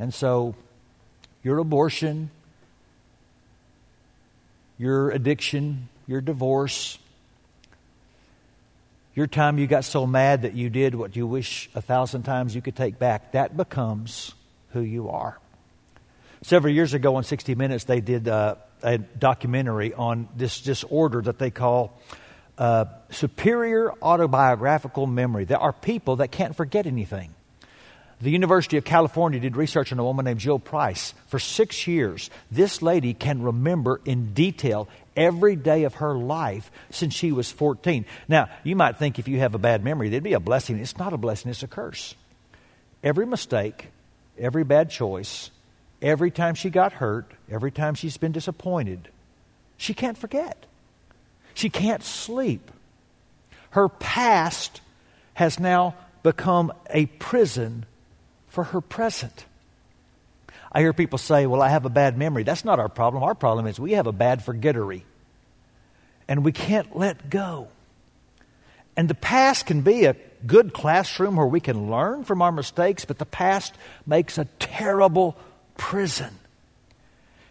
And 0.00 0.12
so, 0.12 0.56
your 1.44 1.58
abortion, 1.58 2.30
your 4.78 5.10
addiction, 5.10 5.88
your 6.06 6.20
divorce, 6.20 6.98
your 9.14 9.26
time 9.26 9.58
you 9.58 9.66
got 9.66 9.84
so 9.84 10.06
mad 10.06 10.42
that 10.42 10.54
you 10.54 10.70
did 10.70 10.94
what 10.94 11.14
you 11.14 11.26
wish 11.26 11.70
a 11.74 11.80
thousand 11.80 12.24
times 12.24 12.54
you 12.54 12.62
could 12.62 12.74
take 12.74 12.98
back, 12.98 13.32
that 13.32 13.56
becomes 13.56 14.34
who 14.72 14.80
you 14.80 15.08
are. 15.10 15.38
Several 16.42 16.74
years 16.74 16.94
ago 16.94 17.16
on 17.16 17.24
60 17.24 17.54
Minutes, 17.54 17.84
they 17.84 18.00
did 18.00 18.28
uh, 18.28 18.56
a 18.82 18.98
documentary 18.98 19.94
on 19.94 20.28
this 20.36 20.60
disorder 20.60 21.22
that 21.22 21.38
they 21.38 21.50
call 21.50 21.98
uh, 22.58 22.84
superior 23.10 23.92
autobiographical 24.02 25.06
memory. 25.06 25.44
There 25.44 25.58
are 25.58 25.72
people 25.72 26.16
that 26.16 26.30
can't 26.30 26.54
forget 26.54 26.86
anything. 26.86 27.33
The 28.20 28.30
University 28.30 28.76
of 28.76 28.84
California 28.84 29.40
did 29.40 29.56
research 29.56 29.92
on 29.92 29.98
a 29.98 30.04
woman 30.04 30.24
named 30.24 30.40
Jill 30.40 30.58
Price. 30.58 31.14
For 31.26 31.38
six 31.38 31.86
years, 31.86 32.30
this 32.50 32.80
lady 32.80 33.12
can 33.12 33.42
remember 33.42 34.00
in 34.04 34.32
detail 34.34 34.88
every 35.16 35.56
day 35.56 35.84
of 35.84 35.94
her 35.94 36.14
life 36.14 36.70
since 36.90 37.14
she 37.14 37.32
was 37.32 37.50
14. 37.50 38.04
Now, 38.28 38.48
you 38.62 38.76
might 38.76 38.96
think 38.96 39.18
if 39.18 39.28
you 39.28 39.40
have 39.40 39.54
a 39.54 39.58
bad 39.58 39.84
memory, 39.84 40.08
that'd 40.08 40.22
be 40.22 40.32
a 40.32 40.40
blessing. 40.40 40.78
It's 40.78 40.98
not 40.98 41.12
a 41.12 41.18
blessing, 41.18 41.50
it's 41.50 41.62
a 41.62 41.68
curse. 41.68 42.14
Every 43.02 43.26
mistake, 43.26 43.88
every 44.38 44.64
bad 44.64 44.90
choice, 44.90 45.50
every 46.00 46.30
time 46.30 46.54
she 46.54 46.70
got 46.70 46.94
hurt, 46.94 47.30
every 47.50 47.70
time 47.70 47.94
she's 47.94 48.16
been 48.16 48.32
disappointed, 48.32 49.08
she 49.76 49.92
can't 49.92 50.16
forget. 50.16 50.66
She 51.52 51.68
can't 51.68 52.02
sleep. 52.02 52.70
Her 53.70 53.88
past 53.88 54.80
has 55.34 55.58
now 55.58 55.94
become 56.22 56.72
a 56.88 57.06
prison 57.06 57.86
for 58.54 58.64
her 58.64 58.80
present. 58.80 59.44
I 60.72 60.80
hear 60.80 60.92
people 60.92 61.18
say, 61.18 61.46
Well, 61.46 61.62
I 61.62 61.68
have 61.68 61.84
a 61.84 61.90
bad 61.90 62.16
memory. 62.16 62.42
That's 62.42 62.64
not 62.64 62.78
our 62.78 62.88
problem. 62.88 63.22
Our 63.22 63.34
problem 63.34 63.66
is 63.66 63.78
we 63.78 63.92
have 63.92 64.06
a 64.06 64.12
bad 64.12 64.42
forgettery. 64.42 65.04
And 66.26 66.44
we 66.44 66.52
can't 66.52 66.96
let 66.96 67.28
go. 67.28 67.68
And 68.96 69.08
the 69.08 69.14
past 69.14 69.66
can 69.66 69.82
be 69.82 70.06
a 70.06 70.16
good 70.46 70.72
classroom 70.72 71.36
where 71.36 71.46
we 71.46 71.60
can 71.60 71.90
learn 71.90 72.24
from 72.24 72.42
our 72.42 72.52
mistakes, 72.52 73.04
but 73.04 73.18
the 73.18 73.26
past 73.26 73.74
makes 74.06 74.38
a 74.38 74.46
terrible 74.58 75.36
prison. 75.76 76.30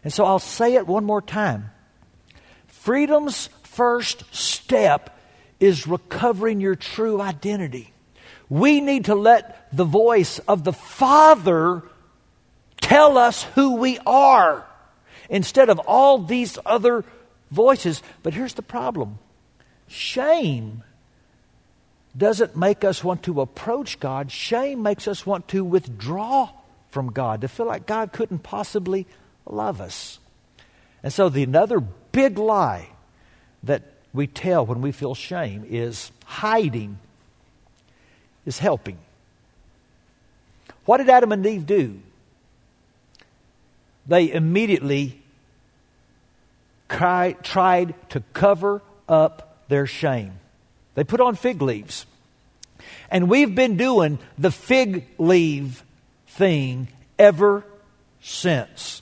And 0.03 0.11
so 0.11 0.25
I'll 0.25 0.39
say 0.39 0.75
it 0.75 0.87
one 0.87 1.05
more 1.05 1.21
time. 1.21 1.71
Freedom's 2.67 3.47
first 3.63 4.23
step 4.35 5.17
is 5.59 5.87
recovering 5.87 6.59
your 6.59 6.75
true 6.75 7.21
identity. 7.21 7.92
We 8.53 8.81
need 8.81 9.05
to 9.05 9.15
let 9.15 9.67
the 9.75 9.83
voice 9.83 10.37
of 10.37 10.63
the 10.63 10.73
Father 10.73 11.81
tell 12.79 13.17
us 13.17 13.41
who 13.41 13.77
we 13.77 13.97
are 14.05 14.63
instead 15.27 15.71
of 15.71 15.79
all 15.79 16.19
these 16.19 16.59
other 16.63 17.03
voices. 17.49 18.03
But 18.21 18.35
here's 18.35 18.53
the 18.53 18.61
problem 18.61 19.17
shame 19.87 20.83
doesn't 22.15 22.55
make 22.55 22.83
us 22.83 23.03
want 23.03 23.23
to 23.23 23.41
approach 23.41 23.99
God, 23.99 24.31
shame 24.31 24.83
makes 24.83 25.07
us 25.07 25.25
want 25.25 25.47
to 25.47 25.65
withdraw 25.65 26.51
from 26.91 27.11
God, 27.11 27.41
to 27.41 27.47
feel 27.47 27.65
like 27.65 27.87
God 27.87 28.13
couldn't 28.13 28.43
possibly 28.43 29.07
love 29.47 29.81
us. 29.81 30.19
And 31.01 31.11
so, 31.11 31.27
the 31.27 31.41
another 31.41 31.79
big 31.79 32.37
lie 32.37 32.89
that 33.63 33.81
we 34.13 34.27
tell 34.27 34.63
when 34.63 34.81
we 34.81 34.91
feel 34.91 35.15
shame 35.15 35.65
is 35.67 36.11
hiding 36.25 36.99
is 38.45 38.59
helping. 38.59 38.97
What 40.85 40.97
did 40.97 41.09
Adam 41.09 41.31
and 41.31 41.45
Eve 41.45 41.65
do? 41.65 41.99
They 44.05 44.31
immediately 44.31 45.21
tried 46.89 47.93
to 48.09 48.23
cover 48.33 48.81
up 49.07 49.57
their 49.69 49.87
shame. 49.87 50.33
They 50.95 51.03
put 51.03 51.21
on 51.21 51.35
fig 51.35 51.61
leaves. 51.61 52.05
And 53.09 53.29
we've 53.29 53.55
been 53.55 53.77
doing 53.77 54.19
the 54.37 54.51
fig 54.51 55.05
leaf 55.17 55.83
thing 56.27 56.89
ever 57.17 57.63
since. 58.21 59.01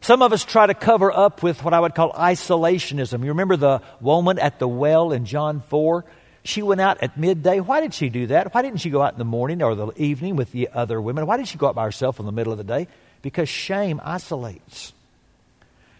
Some 0.00 0.22
of 0.22 0.32
us 0.32 0.44
try 0.44 0.66
to 0.66 0.74
cover 0.74 1.12
up 1.12 1.42
with 1.42 1.62
what 1.62 1.74
I 1.74 1.80
would 1.80 1.94
call 1.94 2.12
isolationism. 2.12 3.20
You 3.22 3.28
remember 3.28 3.56
the 3.56 3.82
woman 4.00 4.38
at 4.38 4.58
the 4.58 4.68
well 4.68 5.12
in 5.12 5.24
John 5.26 5.60
4? 5.60 6.04
She 6.48 6.62
went 6.62 6.80
out 6.80 7.02
at 7.02 7.18
midday. 7.18 7.60
Why 7.60 7.82
did 7.82 7.92
she 7.92 8.08
do 8.08 8.28
that? 8.28 8.54
Why 8.54 8.62
didn't 8.62 8.80
she 8.80 8.88
go 8.88 9.02
out 9.02 9.12
in 9.12 9.18
the 9.18 9.24
morning 9.26 9.62
or 9.62 9.74
the 9.74 9.92
evening 10.02 10.34
with 10.34 10.50
the 10.50 10.70
other 10.72 10.98
women? 10.98 11.26
Why 11.26 11.36
did 11.36 11.46
she 11.46 11.58
go 11.58 11.66
out 11.66 11.74
by 11.74 11.84
herself 11.84 12.18
in 12.20 12.24
the 12.24 12.32
middle 12.32 12.52
of 12.52 12.56
the 12.56 12.64
day? 12.64 12.88
Because 13.20 13.50
shame 13.50 14.00
isolates. 14.02 14.94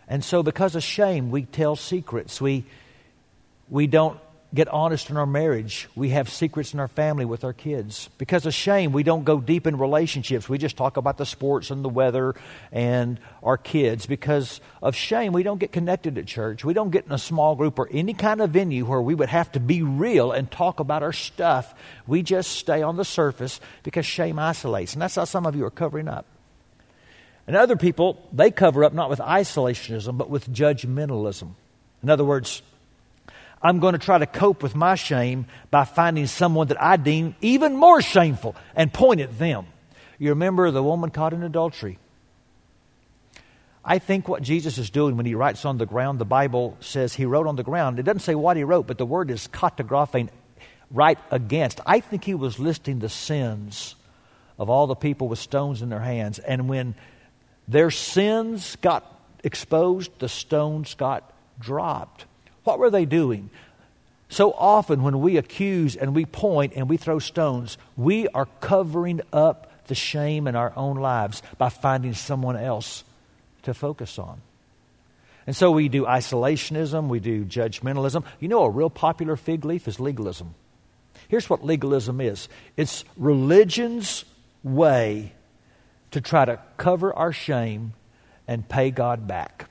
And 0.08 0.24
so, 0.24 0.42
because 0.42 0.74
of 0.74 0.82
shame, 0.82 1.30
we 1.30 1.42
tell 1.42 1.76
secrets. 1.76 2.40
We, 2.40 2.64
we 3.68 3.86
don't 3.86 4.18
get 4.54 4.66
honest 4.68 5.10
in 5.10 5.18
our 5.18 5.26
marriage. 5.26 5.88
We 5.94 6.10
have 6.10 6.30
secrets 6.30 6.72
in 6.72 6.80
our 6.80 6.88
family 6.88 7.26
with 7.26 7.44
our 7.44 7.52
kids. 7.52 8.08
Because 8.16 8.46
of 8.46 8.54
shame, 8.54 8.92
we 8.92 9.02
don't 9.02 9.24
go 9.24 9.40
deep 9.40 9.66
in 9.66 9.76
relationships. 9.76 10.48
We 10.48 10.56
just 10.56 10.76
talk 10.76 10.96
about 10.96 11.18
the 11.18 11.26
sports 11.26 11.70
and 11.70 11.84
the 11.84 11.88
weather 11.90 12.34
and 12.72 13.20
our 13.42 13.58
kids. 13.58 14.06
Because 14.06 14.62
of 14.82 14.96
shame, 14.96 15.34
we 15.34 15.42
don't 15.42 15.58
get 15.58 15.70
connected 15.70 16.16
at 16.16 16.26
church. 16.26 16.64
We 16.64 16.72
don't 16.72 16.90
get 16.90 17.04
in 17.04 17.12
a 17.12 17.18
small 17.18 17.56
group 17.56 17.78
or 17.78 17.88
any 17.90 18.14
kind 18.14 18.40
of 18.40 18.50
venue 18.50 18.86
where 18.86 19.02
we 19.02 19.14
would 19.14 19.28
have 19.28 19.52
to 19.52 19.60
be 19.60 19.82
real 19.82 20.32
and 20.32 20.50
talk 20.50 20.80
about 20.80 21.02
our 21.02 21.12
stuff. 21.12 21.74
We 22.06 22.22
just 22.22 22.52
stay 22.52 22.82
on 22.82 22.96
the 22.96 23.04
surface 23.04 23.60
because 23.82 24.06
shame 24.06 24.38
isolates. 24.38 24.94
And 24.94 25.02
that's 25.02 25.16
how 25.16 25.24
some 25.24 25.44
of 25.44 25.56
you 25.56 25.66
are 25.66 25.70
covering 25.70 26.08
up. 26.08 26.24
And 27.46 27.54
other 27.54 27.76
people, 27.76 28.26
they 28.32 28.50
cover 28.50 28.84
up 28.84 28.94
not 28.94 29.10
with 29.10 29.20
isolationism, 29.20 30.16
but 30.16 30.30
with 30.30 30.50
judgmentalism. 30.52 31.50
In 32.02 32.10
other 32.10 32.24
words, 32.24 32.62
I'm 33.62 33.80
going 33.80 33.92
to 33.92 33.98
try 33.98 34.18
to 34.18 34.26
cope 34.26 34.62
with 34.62 34.74
my 34.74 34.94
shame 34.94 35.46
by 35.70 35.84
finding 35.84 36.26
someone 36.26 36.68
that 36.68 36.80
I 36.80 36.96
deem 36.96 37.34
even 37.40 37.76
more 37.76 38.00
shameful 38.00 38.54
and 38.76 38.92
point 38.92 39.20
at 39.20 39.38
them. 39.38 39.66
You 40.18 40.30
remember 40.30 40.70
the 40.70 40.82
woman 40.82 41.10
caught 41.10 41.32
in 41.32 41.42
adultery. 41.42 41.98
I 43.84 43.98
think 43.98 44.28
what 44.28 44.42
Jesus 44.42 44.76
is 44.78 44.90
doing 44.90 45.16
when 45.16 45.26
he 45.26 45.34
writes 45.34 45.64
on 45.64 45.78
the 45.78 45.86
ground, 45.86 46.18
the 46.18 46.24
Bible 46.24 46.76
says 46.80 47.14
he 47.14 47.24
wrote 47.24 47.46
on 47.46 47.56
the 47.56 47.62
ground. 47.62 47.98
It 47.98 48.02
doesn't 48.02 48.20
say 48.20 48.34
what 48.34 48.56
he 48.56 48.64
wrote, 48.64 48.86
but 48.86 48.98
the 48.98 49.06
word 49.06 49.30
is 49.30 49.48
katagraphein, 49.48 50.28
write 50.90 51.18
against. 51.30 51.80
I 51.86 52.00
think 52.00 52.24
he 52.24 52.34
was 52.34 52.58
listing 52.58 52.98
the 52.98 53.08
sins 53.08 53.94
of 54.58 54.68
all 54.68 54.86
the 54.86 54.94
people 54.94 55.28
with 55.28 55.38
stones 55.38 55.82
in 55.82 55.88
their 55.88 56.00
hands. 56.00 56.38
And 56.38 56.68
when 56.68 56.96
their 57.66 57.90
sins 57.90 58.76
got 58.76 59.06
exposed, 59.42 60.10
the 60.18 60.28
stones 60.28 60.94
got 60.94 61.32
dropped. 61.58 62.26
What 62.68 62.78
were 62.78 62.90
they 62.90 63.06
doing? 63.06 63.48
So 64.28 64.52
often, 64.52 65.02
when 65.02 65.22
we 65.22 65.38
accuse 65.38 65.96
and 65.96 66.14
we 66.14 66.26
point 66.26 66.74
and 66.76 66.86
we 66.86 66.98
throw 66.98 67.18
stones, 67.18 67.78
we 67.96 68.28
are 68.28 68.44
covering 68.60 69.22
up 69.32 69.72
the 69.86 69.94
shame 69.94 70.46
in 70.46 70.54
our 70.54 70.74
own 70.76 70.98
lives 70.98 71.42
by 71.56 71.70
finding 71.70 72.12
someone 72.12 72.58
else 72.58 73.04
to 73.62 73.72
focus 73.72 74.18
on. 74.18 74.42
And 75.46 75.56
so 75.56 75.70
we 75.70 75.88
do 75.88 76.04
isolationism, 76.04 77.08
we 77.08 77.20
do 77.20 77.46
judgmentalism. 77.46 78.22
You 78.38 78.48
know, 78.48 78.64
a 78.64 78.70
real 78.70 78.90
popular 78.90 79.36
fig 79.36 79.64
leaf 79.64 79.88
is 79.88 79.98
legalism. 79.98 80.54
Here's 81.28 81.48
what 81.48 81.64
legalism 81.64 82.20
is 82.20 82.50
it's 82.76 83.02
religion's 83.16 84.26
way 84.62 85.32
to 86.10 86.20
try 86.20 86.44
to 86.44 86.60
cover 86.76 87.14
our 87.14 87.32
shame 87.32 87.94
and 88.46 88.68
pay 88.68 88.90
God 88.90 89.26
back. 89.26 89.70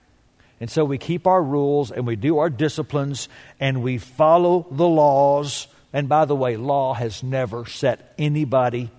And 0.59 0.69
so 0.69 0.83
we 0.85 0.97
keep 0.97 1.27
our 1.27 1.41
rules 1.41 1.91
and 1.91 2.07
we 2.07 2.15
do 2.15 2.39
our 2.39 2.49
disciplines 2.49 3.29
and 3.59 3.83
we 3.83 3.97
follow 3.97 4.65
the 4.71 4.87
laws. 4.87 5.67
And 5.93 6.09
by 6.09 6.25
the 6.25 6.35
way, 6.35 6.57
law 6.57 6.93
has 6.93 7.21
never 7.21 7.65
set 7.65 8.13
anybody 8.17 8.89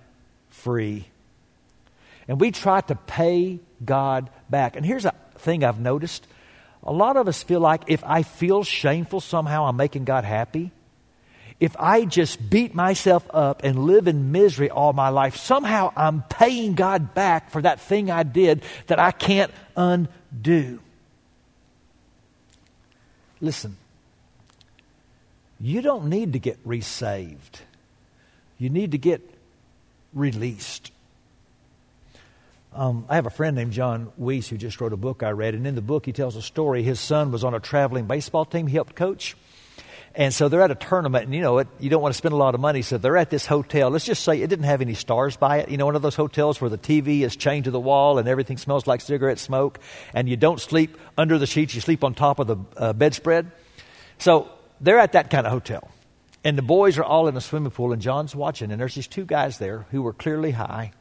free. 0.49 1.05
And 2.27 2.39
we 2.39 2.51
try 2.51 2.81
to 2.81 2.95
pay 2.95 3.59
God 3.83 4.29
back. 4.49 4.75
And 4.75 4.85
here's 4.85 5.05
a 5.05 5.13
thing 5.37 5.63
I've 5.63 5.79
noticed 5.79 6.25
a 6.83 6.93
lot 6.93 7.17
of 7.17 7.27
us 7.27 7.43
feel 7.43 7.59
like 7.59 7.83
if 7.87 8.03
I 8.05 8.23
feel 8.23 8.63
shameful 8.63 9.19
somehow, 9.19 9.65
I'm 9.65 9.75
making 9.75 10.05
God 10.05 10.23
happy. 10.23 10.71
If 11.59 11.75
I 11.77 12.05
just 12.05 12.49
beat 12.49 12.73
myself 12.73 13.29
up 13.33 13.65
and 13.65 13.83
live 13.83 14.07
in 14.07 14.31
misery 14.31 14.69
all 14.69 14.93
my 14.93 15.09
life, 15.09 15.35
somehow 15.35 15.91
I'm 15.97 16.23
paying 16.23 16.73
God 16.73 17.13
back 17.13 17.51
for 17.51 17.61
that 17.61 17.81
thing 17.81 18.09
I 18.09 18.23
did 18.23 18.63
that 18.87 18.97
I 18.97 19.11
can't 19.11 19.51
undo. 19.75 20.79
Listen, 23.41 23.77
you 25.59 25.81
don't 25.81 26.09
need 26.09 26.33
to 26.33 26.39
get 26.39 26.59
resaved. 26.65 27.61
You 28.57 28.69
need 28.69 28.91
to 28.91 28.97
get 28.97 29.21
released. 30.13 30.91
Um, 32.73 33.05
I 33.09 33.15
have 33.15 33.25
a 33.25 33.31
friend 33.31 33.55
named 33.55 33.73
John 33.73 34.11
Weiss 34.17 34.47
who 34.47 34.57
just 34.57 34.79
wrote 34.79 34.93
a 34.93 34.97
book 34.97 35.23
I 35.23 35.31
read, 35.31 35.55
and 35.55 35.65
in 35.65 35.75
the 35.75 35.81
book 35.81 36.05
he 36.05 36.13
tells 36.13 36.35
a 36.35 36.41
story. 36.41 36.83
His 36.83 36.99
son 36.99 37.31
was 37.31 37.43
on 37.43 37.53
a 37.53 37.59
traveling 37.59 38.05
baseball 38.05 38.45
team 38.45 38.67
he 38.67 38.75
helped 38.75 38.95
coach. 38.95 39.35
And 40.15 40.33
so 40.33 40.49
they're 40.49 40.63
at 40.63 40.71
a 40.71 40.75
tournament, 40.75 41.25
and 41.25 41.35
you 41.35 41.41
know, 41.41 41.59
it, 41.59 41.67
you 41.79 41.89
don't 41.89 42.01
want 42.01 42.13
to 42.13 42.17
spend 42.17 42.33
a 42.33 42.37
lot 42.37 42.55
of 42.55 42.61
money, 42.61 42.81
so 42.81 42.97
they're 42.97 43.17
at 43.17 43.29
this 43.29 43.45
hotel. 43.45 43.89
Let's 43.89 44.05
just 44.05 44.23
say 44.23 44.41
it 44.41 44.47
didn't 44.47 44.65
have 44.65 44.81
any 44.81 44.95
stars 44.95 45.37
by 45.37 45.59
it. 45.59 45.69
You 45.69 45.77
know, 45.77 45.85
one 45.85 45.95
of 45.95 46.01
those 46.01 46.15
hotels 46.15 46.59
where 46.59 46.69
the 46.69 46.77
TV 46.77 47.21
is 47.21 47.35
chained 47.35 47.65
to 47.65 47.71
the 47.71 47.79
wall 47.79 48.17
and 48.17 48.27
everything 48.27 48.57
smells 48.57 48.87
like 48.87 49.01
cigarette 49.01 49.39
smoke, 49.39 49.79
and 50.13 50.27
you 50.27 50.35
don't 50.35 50.59
sleep 50.59 50.97
under 51.17 51.37
the 51.37 51.45
sheets, 51.45 51.75
you 51.75 51.81
sleep 51.81 52.03
on 52.03 52.15
top 52.15 52.39
of 52.39 52.47
the 52.47 52.57
uh, 52.75 52.93
bedspread. 52.93 53.51
So 54.17 54.49
they're 54.81 54.99
at 54.99 55.11
that 55.11 55.29
kind 55.29 55.45
of 55.45 55.53
hotel. 55.53 55.89
And 56.43 56.57
the 56.57 56.63
boys 56.63 56.97
are 56.97 57.03
all 57.03 57.27
in 57.27 57.37
a 57.37 57.41
swimming 57.41 57.71
pool, 57.71 57.91
and 57.93 58.01
John's 58.01 58.35
watching, 58.35 58.71
and 58.71 58.79
there's 58.79 58.95
these 58.95 59.07
two 59.07 59.25
guys 59.25 59.57
there 59.57 59.85
who 59.91 60.01
were 60.01 60.13
clearly 60.13 60.51
high. 60.51 60.91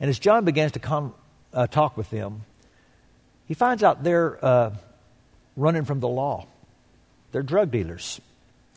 And 0.00 0.08
as 0.08 0.18
John 0.18 0.44
begins 0.44 0.72
to 0.72 0.78
come, 0.78 1.14
uh, 1.52 1.66
talk 1.66 1.96
with 1.96 2.10
them, 2.10 2.44
he 3.46 3.54
finds 3.54 3.82
out 3.82 4.02
they're 4.02 4.42
uh, 4.44 4.74
running 5.56 5.84
from 5.84 6.00
the 6.00 6.08
law. 6.08 6.46
They're 7.32 7.42
drug 7.42 7.70
dealers. 7.70 8.20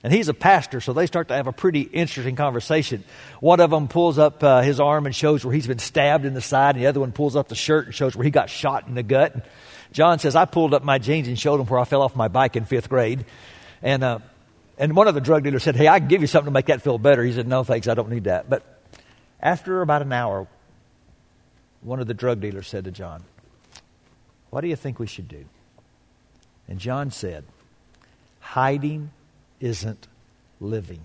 And 0.03 0.11
he's 0.11 0.29
a 0.29 0.33
pastor, 0.33 0.81
so 0.81 0.93
they 0.93 1.05
start 1.05 1.27
to 1.27 1.35
have 1.35 1.45
a 1.45 1.51
pretty 1.51 1.81
interesting 1.81 2.35
conversation. 2.35 3.03
One 3.39 3.59
of 3.59 3.69
them 3.69 3.87
pulls 3.87 4.17
up 4.17 4.43
uh, 4.43 4.61
his 4.61 4.79
arm 4.79 5.05
and 5.05 5.15
shows 5.15 5.45
where 5.45 5.53
he's 5.53 5.67
been 5.67 5.79
stabbed 5.79 6.25
in 6.25 6.33
the 6.33 6.41
side, 6.41 6.75
and 6.75 6.83
the 6.83 6.87
other 6.87 6.99
one 6.99 7.11
pulls 7.11 7.35
up 7.35 7.49
the 7.49 7.55
shirt 7.55 7.85
and 7.85 7.93
shows 7.93 8.15
where 8.15 8.23
he 8.23 8.31
got 8.31 8.49
shot 8.49 8.87
in 8.87 8.95
the 8.95 9.03
gut. 9.03 9.45
John 9.91 10.17
says, 10.17 10.35
I 10.35 10.45
pulled 10.45 10.73
up 10.73 10.83
my 10.83 10.97
jeans 10.97 11.27
and 11.27 11.37
showed 11.37 11.59
him 11.59 11.67
where 11.67 11.79
I 11.79 11.83
fell 11.83 12.01
off 12.01 12.15
my 12.15 12.29
bike 12.29 12.55
in 12.55 12.65
fifth 12.65 12.89
grade. 12.89 13.25
And, 13.83 14.03
uh, 14.03 14.19
and 14.77 14.95
one 14.95 15.07
of 15.07 15.13
the 15.13 15.21
drug 15.21 15.43
dealers 15.43 15.61
said, 15.63 15.75
Hey, 15.75 15.87
I 15.87 15.99
can 15.99 16.07
give 16.07 16.21
you 16.21 16.27
something 16.27 16.45
to 16.45 16.51
make 16.51 16.67
that 16.67 16.81
feel 16.81 16.97
better. 16.97 17.23
He 17.23 17.33
said, 17.33 17.47
No, 17.47 17.63
thanks, 17.63 17.87
I 17.87 17.93
don't 17.93 18.09
need 18.09 18.23
that. 18.23 18.49
But 18.49 18.63
after 19.39 19.81
about 19.83 20.01
an 20.01 20.13
hour, 20.13 20.47
one 21.81 21.99
of 21.99 22.07
the 22.07 22.13
drug 22.13 22.41
dealers 22.41 22.67
said 22.67 22.85
to 22.85 22.91
John, 22.91 23.23
What 24.49 24.61
do 24.61 24.67
you 24.67 24.75
think 24.75 24.97
we 24.97 25.07
should 25.07 25.27
do? 25.27 25.45
And 26.67 26.79
John 26.79 27.11
said, 27.11 27.43
Hiding 28.41 29.11
isn't 29.59 30.07
living. 30.59 31.01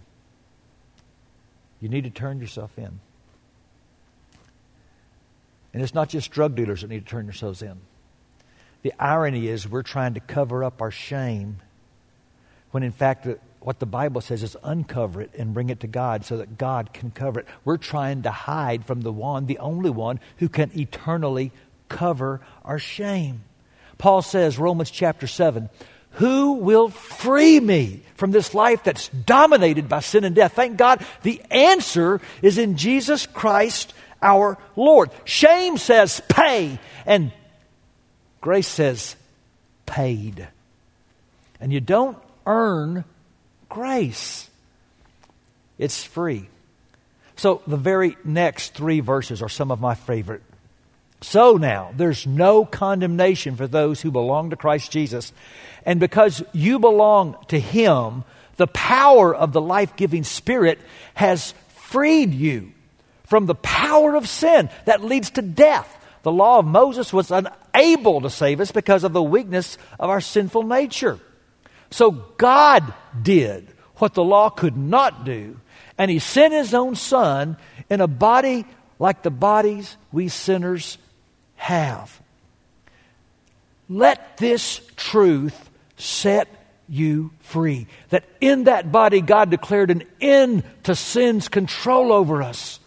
You 1.81 1.89
need 1.89 2.05
to 2.05 2.11
turn 2.11 2.41
yourself 2.41 2.77
in. 2.77 3.01
And 5.73 5.83
it's 5.83 5.95
not 5.95 6.09
just 6.09 6.31
drug 6.31 6.57
dealers 6.57 6.81
that 6.81 6.89
need 6.89 7.05
to 7.05 7.11
turn 7.11 7.27
themselves 7.27 7.63
in. 7.63 7.77
The 8.83 8.95
irony 8.99 9.49
is 9.49 9.69
we're 9.69 9.83
trying 9.83 10.15
to 10.15 10.21
cover 10.21 10.65
up 10.65 10.81
our 10.81 10.91
shame 10.91 11.59
when 12.71 12.83
in 12.83 12.93
fact 12.93 13.27
what 13.61 13.79
the 13.79 13.87
Bible 13.87 14.21
says 14.21 14.43
is 14.43 14.57
uncover 14.63 15.21
it 15.21 15.33
and 15.37 15.53
bring 15.53 15.71
it 15.71 15.81
to 15.81 15.87
God 15.87 16.25
so 16.25 16.37
that 16.37 16.57
God 16.57 16.93
can 16.93 17.11
cover 17.11 17.41
it. 17.41 17.47
We're 17.65 17.79
trying 17.79 18.23
to 18.23 18.31
hide 18.31 18.87
from 18.87 19.01
the 19.01 19.13
one, 19.13 19.47
the 19.47 19.59
only 19.59 19.91
one 19.91 20.21
who 20.39 20.49
can 20.49 20.71
eternally 20.79 21.53
cover 21.89 22.41
our 22.65 22.79
shame. 22.79 23.43
Paul 23.99 24.23
says, 24.23 24.59
Romans 24.59 24.91
chapter 24.91 25.27
7, 25.27 25.69
who 26.17 26.55
will 26.55 26.89
free 26.89 27.61
me 27.61 28.03
from 28.17 28.31
this 28.31 28.55
life 28.55 28.83
that's 28.85 29.09
dominated 29.09 29.89
by 29.89 30.01
sin 30.01 30.25
and 30.25 30.35
death? 30.35 30.55
Thank 30.55 30.77
God 30.77 31.05
the 31.23 31.43
answer 31.51 32.21
is 32.43 32.59
in 32.59 32.77
Jesus 32.77 33.27
Christ 33.27 33.95
our 34.23 34.59
Lord. 34.77 35.11
Shame 35.25 35.77
says 35.77 36.21
pay, 36.29 36.79
and 37.05 37.33
grace 38.41 38.69
says 38.69 39.17
paid. 39.85 40.49
And 41.61 41.73
you 41.73 41.81
don't 41.81 42.19
earn 42.47 43.05
grace, 43.69 44.49
it's 45.79 46.03
free. 46.03 46.49
So 47.37 47.61
the 47.67 47.77
very 47.77 48.17
next 48.25 48.73
three 48.75 49.01
verses 49.01 49.43
are 49.43 49.49
some 49.49 49.71
of 49.71 49.81
my 49.81 49.95
favorite. 49.95 50.43
So 51.27 51.57
now, 51.57 51.91
there's 51.97 52.25
no 52.25 52.65
condemnation 52.65 53.57
for 53.57 53.67
those 53.67 54.01
who 54.01 54.13
belong 54.13 54.51
to 54.51 54.57
Christ 54.57 54.93
Jesus. 54.93 55.33
And 55.85 55.99
because 55.99 56.41
you 56.53 56.79
belong 56.79 57.37
to 57.49 57.59
Him, 57.59 58.23
the 58.59 58.69
power 58.69 59.35
of 59.35 59.53
the 59.53 59.61
life 59.61 59.97
giving 59.97 60.23
Spirit 60.23 60.79
has 61.15 61.53
freed 61.75 62.33
you 62.33 62.71
from 63.25 63.47
the 63.47 63.57
power 63.57 64.15
of 64.15 64.29
sin 64.29 64.71
that 64.85 65.03
leads 65.03 65.31
to 65.31 65.43
death. 65.43 65.93
The 66.23 66.31
law 66.31 66.61
of 66.61 66.65
Moses 66.65 67.13
was 67.13 67.33
unable 67.33 68.21
to 68.21 68.31
save 68.31 68.61
us 68.61 68.71
because 68.71 69.03
of 69.03 69.13
the 69.13 69.21
weakness 69.21 69.79
of 69.99 70.09
our 70.11 70.21
sinful 70.21 70.63
nature. 70.63 71.19
So 71.91 72.13
God 72.13 72.95
did 73.21 73.67
what 73.97 74.15
the 74.15 74.23
law 74.23 74.49
could 74.49 74.77
not 74.77 75.25
do, 75.25 75.59
and 75.99 76.09
He 76.09 76.21
sent 76.21 76.55
His 76.55 76.73
own 76.73 76.95
Son 76.95 77.57
in 77.91 78.01
a 78.01 78.07
body 78.07 78.65
like 79.01 79.25
the 79.25 79.31
bodies 79.33 79.97
we 80.13 80.29
sinners 80.29 80.99
have. 81.57 82.21
Let 83.89 84.37
this 84.39 84.81
truth 84.97 85.71
set 85.97 86.49
you 86.89 87.31
free. 87.41 87.87
That 88.11 88.25
in 88.41 88.65
that 88.65 88.93
body, 88.93 89.21
God 89.21 89.51
declared 89.51 89.91
an 89.91 90.05
end 90.21 90.65
to 90.85 90.95
sin's 90.95 91.49
control 91.49 92.13
over 92.13 92.43
us 92.43 92.81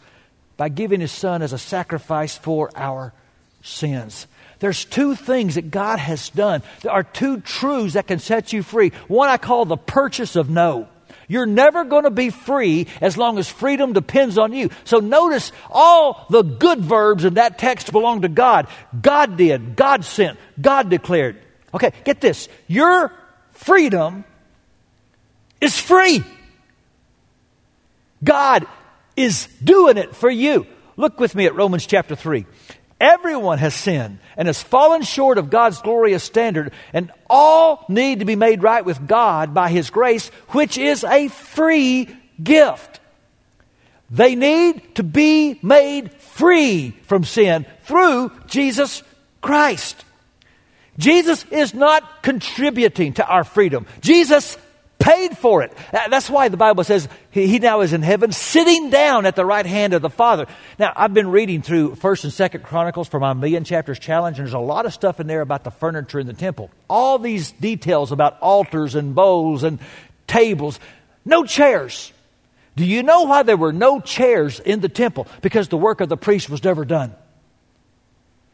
by 0.57 0.69
giving 0.69 1.01
His 1.01 1.11
Son 1.11 1.41
as 1.41 1.53
a 1.53 1.57
sacrifice 1.57 2.37
for 2.37 2.69
our 2.75 3.13
sins. 3.61 4.27
There's 4.59 4.83
two 4.83 5.15
things 5.15 5.55
that 5.55 5.71
God 5.71 5.99
has 5.99 6.29
done. 6.29 6.63
There 6.81 6.91
are 6.91 7.03
two 7.03 7.39
truths 7.39 7.93
that 7.93 8.07
can 8.07 8.19
set 8.19 8.51
you 8.51 8.61
free. 8.61 8.91
One 9.07 9.29
I 9.29 9.37
call 9.37 9.65
the 9.65 9.77
purchase 9.77 10.35
of 10.35 10.49
no. 10.49 10.89
You're 11.29 11.45
never 11.45 11.85
going 11.85 12.03
to 12.03 12.11
be 12.11 12.31
free 12.31 12.87
as 12.99 13.15
long 13.15 13.37
as 13.37 13.47
freedom 13.47 13.93
depends 13.93 14.37
on 14.37 14.51
you. 14.51 14.71
So 14.83 14.99
notice 14.99 15.51
all 15.69 16.25
the 16.29 16.41
good 16.41 16.81
verbs 16.81 17.23
in 17.23 17.35
that 17.35 17.59
text 17.59 17.91
belong 17.91 18.23
to 18.23 18.29
God. 18.29 18.67
God 18.99 19.37
did, 19.37 19.75
God 19.75 20.03
sent, 20.03 20.39
God 20.59 20.89
declared. 20.89 21.39
Okay, 21.73 21.93
get 22.03 22.19
this. 22.19 22.49
Your 22.67 23.13
freedom 23.51 24.25
is 25.61 25.79
free. 25.79 26.23
God 28.23 28.65
is 29.15 29.47
doing 29.63 29.97
it 29.97 30.15
for 30.15 30.31
you. 30.31 30.65
Look 30.97 31.19
with 31.19 31.35
me 31.35 31.45
at 31.45 31.55
Romans 31.55 31.85
chapter 31.85 32.15
3. 32.15 32.47
Everyone 32.99 33.59
has 33.59 33.73
sinned 33.73 34.19
and 34.35 34.47
has 34.47 34.61
fallen 34.61 35.03
short 35.03 35.37
of 35.37 35.49
God's 35.49 35.81
glorious 35.81 36.23
standard, 36.23 36.73
and 36.91 37.11
all 37.29 37.85
need 37.87 38.19
to 38.19 38.25
be 38.25 38.35
made 38.35 38.61
right 38.61 38.83
with 38.83 39.07
God 39.07 39.53
by 39.53 39.69
His 39.69 39.89
grace, 39.89 40.27
which 40.49 40.77
is 40.77 41.03
a 41.03 41.29
free 41.29 42.09
gift. 42.41 42.99
They 44.11 44.35
need 44.35 44.95
to 44.95 45.03
be 45.03 45.59
made 45.61 46.11
free 46.13 46.91
from 47.03 47.23
sin 47.23 47.65
through 47.83 48.31
Jesus 48.47 49.03
Christ. 49.41 50.03
Jesus 50.97 51.45
is 51.51 51.73
not 51.73 52.23
contributing 52.23 53.13
to 53.13 53.25
our 53.25 53.45
freedom. 53.45 53.85
Jesus 54.01 54.57
paid 54.99 55.37
for 55.37 55.63
it. 55.63 55.71
That's 55.91 56.29
why 56.29 56.49
the 56.49 56.57
Bible 56.57 56.83
says 56.83 57.07
he, 57.31 57.57
now 57.57 57.81
is 57.81 57.93
in 57.93 58.01
heaven, 58.01 58.31
sitting 58.31 58.89
down 58.89 59.25
at 59.25 59.35
the 59.35 59.45
right 59.45 59.65
hand 59.65 59.93
of 59.93 60.01
the 60.01 60.09
Father. 60.09 60.45
Now, 60.77 60.93
I've 60.95 61.13
been 61.13 61.31
reading 61.31 61.61
through 61.61 61.95
First 61.95 62.25
and 62.25 62.33
Second 62.33 62.63
Chronicles 62.63 63.07
for 63.07 63.19
my 63.19 63.33
Million 63.33 63.63
Chapters 63.63 63.97
Challenge, 63.97 64.37
and 64.37 64.45
there's 64.45 64.53
a 64.53 64.59
lot 64.59 64.85
of 64.85 64.93
stuff 64.93 65.19
in 65.19 65.27
there 65.27 65.41
about 65.41 65.63
the 65.63 65.71
furniture 65.71 66.19
in 66.19 66.27
the 66.27 66.33
temple. 66.33 66.69
All 66.89 67.17
these 67.17 67.51
details 67.53 68.11
about 68.11 68.39
altars 68.41 68.95
and 68.95 69.15
bowls 69.15 69.63
and 69.63 69.79
tables. 70.27 70.79
No 71.25 71.45
chairs. 71.45 72.11
Do 72.75 72.85
you 72.85 73.01
know 73.03 73.23
why 73.23 73.43
there 73.43 73.57
were 73.57 73.73
no 73.73 73.99
chairs 73.99 74.59
in 74.59 74.79
the 74.79 74.89
temple? 74.89 75.27
Because 75.41 75.69
the 75.69 75.77
work 75.77 76.01
of 76.01 76.09
the 76.09 76.17
priest 76.17 76.49
was 76.49 76.63
never 76.63 76.85
done. 76.85 77.15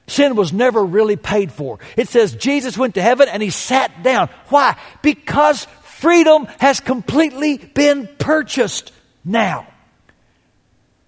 Sin 0.07 0.35
was 0.35 0.53
never 0.53 0.85
really 0.85 1.15
paid 1.15 1.51
for. 1.51 1.79
It 1.97 2.07
says 2.09 2.35
Jesus 2.35 2.77
went 2.77 2.93
to 2.95 3.01
heaven 3.01 3.27
and 3.27 3.41
he 3.41 3.49
sat 3.49 4.03
down. 4.03 4.29
Why? 4.49 4.77
Because 5.01 5.65
freedom 6.05 6.47
has 6.59 6.79
completely 6.81 7.57
been 7.57 8.07
purchased 8.19 8.91
now. 9.23 9.65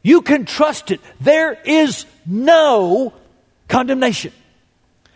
You 0.01 0.23
can 0.23 0.45
trust 0.45 0.89
it. 0.89 0.99
There 1.21 1.53
is 1.53 2.07
no 2.25 3.13
condemnation. 3.67 4.33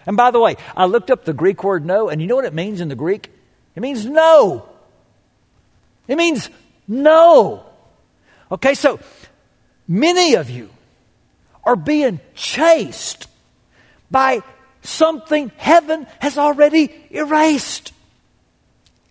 And 0.06 0.16
by 0.16 0.30
the 0.30 0.40
way, 0.40 0.58
I 0.78 0.86
looked 0.86 1.10
up 1.10 1.26
the 1.26 1.34
Greek 1.34 1.64
word 1.64 1.84
no, 1.84 2.10
and 2.10 2.22
you 2.22 2.28
know 2.28 2.36
what 2.36 2.46
it 2.46 2.54
means 2.54 2.80
in 2.80 2.90
the 2.90 2.96
Greek? 2.96 3.32
It 3.76 3.80
means 3.80 4.06
no. 4.06 4.70
It 6.08 6.16
means 6.16 6.52
no. 6.88 7.66
Okay, 8.52 8.76
so 8.76 9.00
many 9.88 10.36
of 10.36 10.52
you 10.52 10.70
are 11.64 11.76
being 11.76 12.20
chased 12.36 13.26
by 14.12 14.44
something 14.84 15.52
heaven 15.58 16.06
has 16.20 16.38
already 16.38 16.94
erased. 17.10 17.94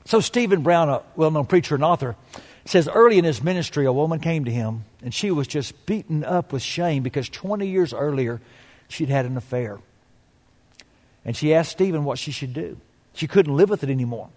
So, 0.05 0.21
Stephen 0.21 0.63
Brown, 0.63 0.89
a 0.89 1.03
well 1.17 1.31
known 1.31 1.47
preacher 1.47 1.75
and 1.75 1.85
author, 1.85 2.17
says 2.65 2.89
early 2.89 3.19
in 3.19 3.25
his 3.25 3.43
ministry, 3.43 3.87
a 3.87 3.93
woman 3.93 4.21
came 4.21 4.45
to 4.45 4.51
him 4.51 4.85
and 5.03 5.13
she 5.13 5.31
was 5.31 5.47
just 5.47 5.87
beaten 5.87 6.25
up 6.25 6.53
with 6.53 6.63
shame 6.63 7.03
because 7.03 7.29
20 7.29 7.67
years 7.67 7.93
earlier 7.93 8.41
she'd 8.89 9.09
had 9.09 9.27
an 9.27 9.37
affair. 9.37 9.79
And 11.25 11.37
she 11.37 11.55
asked 11.55 11.73
Stephen 11.73 12.05
what 12.05 12.19
she 12.19 12.33
should 12.33 12.53
do. 12.53 12.79
She 13.15 13.27
couldn't 13.27 13.57
live 13.57 13.71
with 13.71 13.83
it 13.83 13.91
anymore. 13.91 14.31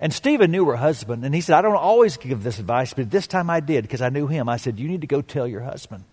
And 0.00 0.12
Stephen 0.12 0.50
knew 0.52 0.64
her 0.66 0.76
husband, 0.76 1.24
and 1.24 1.34
he 1.34 1.40
said, 1.40 1.56
I 1.56 1.62
don't 1.62 1.74
always 1.74 2.16
give 2.16 2.42
this 2.42 2.60
advice, 2.60 2.94
but 2.94 3.10
this 3.10 3.26
time 3.26 3.50
I 3.50 3.60
did 3.60 3.82
because 3.82 4.00
I 4.00 4.10
knew 4.10 4.28
him. 4.28 4.48
I 4.48 4.56
said, 4.56 4.78
You 4.78 4.88
need 4.88 5.00
to 5.00 5.08
go 5.08 5.22
tell 5.22 5.46
your 5.46 5.62
husband. 5.62 6.04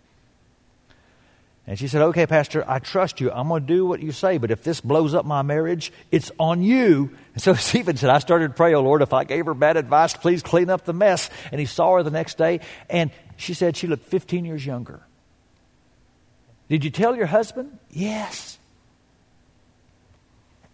And 1.68 1.80
she 1.80 1.88
said, 1.88 2.02
Okay, 2.02 2.28
Pastor, 2.28 2.64
I 2.68 2.80
trust 2.80 3.20
you. 3.20 3.32
I'm 3.32 3.48
going 3.48 3.66
to 3.66 3.74
do 3.74 3.86
what 3.86 4.02
you 4.02 4.12
say, 4.12 4.38
but 4.38 4.52
if 4.52 4.64
this 4.64 4.82
blows 4.82 5.16
up 5.16 5.26
my 5.26 5.42
marriage, 5.42 5.92
it's 6.12 6.32
on 6.40 6.62
you. 6.62 7.10
And 7.34 7.42
so 7.42 7.54
Stephen 7.56 7.98
said, 7.98 8.10
I 8.10 8.20
started 8.20 8.50
to 8.50 8.54
pray, 8.54 8.74
Oh 8.76 8.82
Lord, 8.82 9.02
if 9.02 9.14
I 9.14 9.24
gave 9.24 9.46
her 9.48 9.54
bad 9.54 9.78
advice, 9.78 10.14
please 10.14 10.44
clean 10.44 10.70
up 10.70 10.86
the 10.86 10.94
mess. 10.94 11.30
And 11.52 11.60
he 11.60 11.66
saw 11.66 11.96
her 11.96 12.04
the 12.04 12.12
next 12.12 12.38
day, 12.38 12.60
and 12.90 13.12
she 13.38 13.54
said 13.54 13.76
she 13.76 13.88
looked 13.88 14.06
15 14.06 14.46
years 14.46 14.66
younger. 14.66 15.02
Did 16.70 16.84
you 16.84 16.92
tell 16.92 17.16
your 17.16 17.28
husband? 17.28 17.78
Yes. 17.92 18.58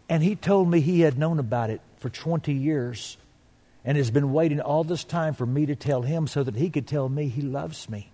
And 0.10 0.22
he 0.22 0.36
told 0.36 0.70
me 0.70 0.82
he 0.82 1.02
had 1.02 1.18
known 1.18 1.40
about 1.40 1.70
it 1.70 1.82
for 2.00 2.10
20 2.10 2.54
years 2.54 3.18
and 3.86 3.98
has 3.98 4.12
been 4.12 4.34
waiting 4.34 4.60
all 4.60 4.84
this 4.84 5.04
time 5.04 5.34
for 5.34 5.46
me 5.46 5.66
to 5.66 5.76
tell 5.76 6.02
him 6.02 6.28
so 6.28 6.44
that 6.44 6.56
he 6.56 6.70
could 6.70 6.88
tell 6.88 7.08
me 7.08 7.28
he 7.28 7.42
loves 7.42 7.90
me. 7.90 8.12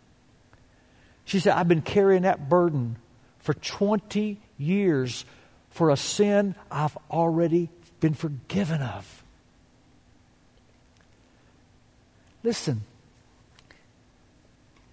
She 1.28 1.42
said, 1.42 1.58
I've 1.58 1.68
been 1.68 1.82
carrying 1.82 2.22
that 2.22 2.48
burden 2.48 2.96
for 3.40 3.54
20 3.54 4.40
years 4.58 5.26
for 5.70 5.90
a 5.90 5.98
sin 5.98 6.56
I've 6.72 6.98
already 7.12 7.68
been 8.00 8.13
forgiven 8.13 8.82
of. 8.82 9.24
Listen, 12.44 12.84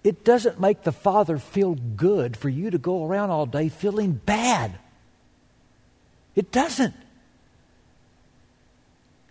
it 0.03 0.25
doesn't 0.25 0.59
make 0.59 0.83
the 0.83 0.91
Father 0.91 1.37
feel 1.37 1.75
good 1.75 2.35
for 2.35 2.49
you 2.49 2.69
to 2.69 2.77
go 2.77 3.05
around 3.05 3.29
all 3.29 3.45
day 3.45 3.69
feeling 3.69 4.11
bad. 4.11 4.77
It 6.35 6.51
doesn't. 6.51 6.95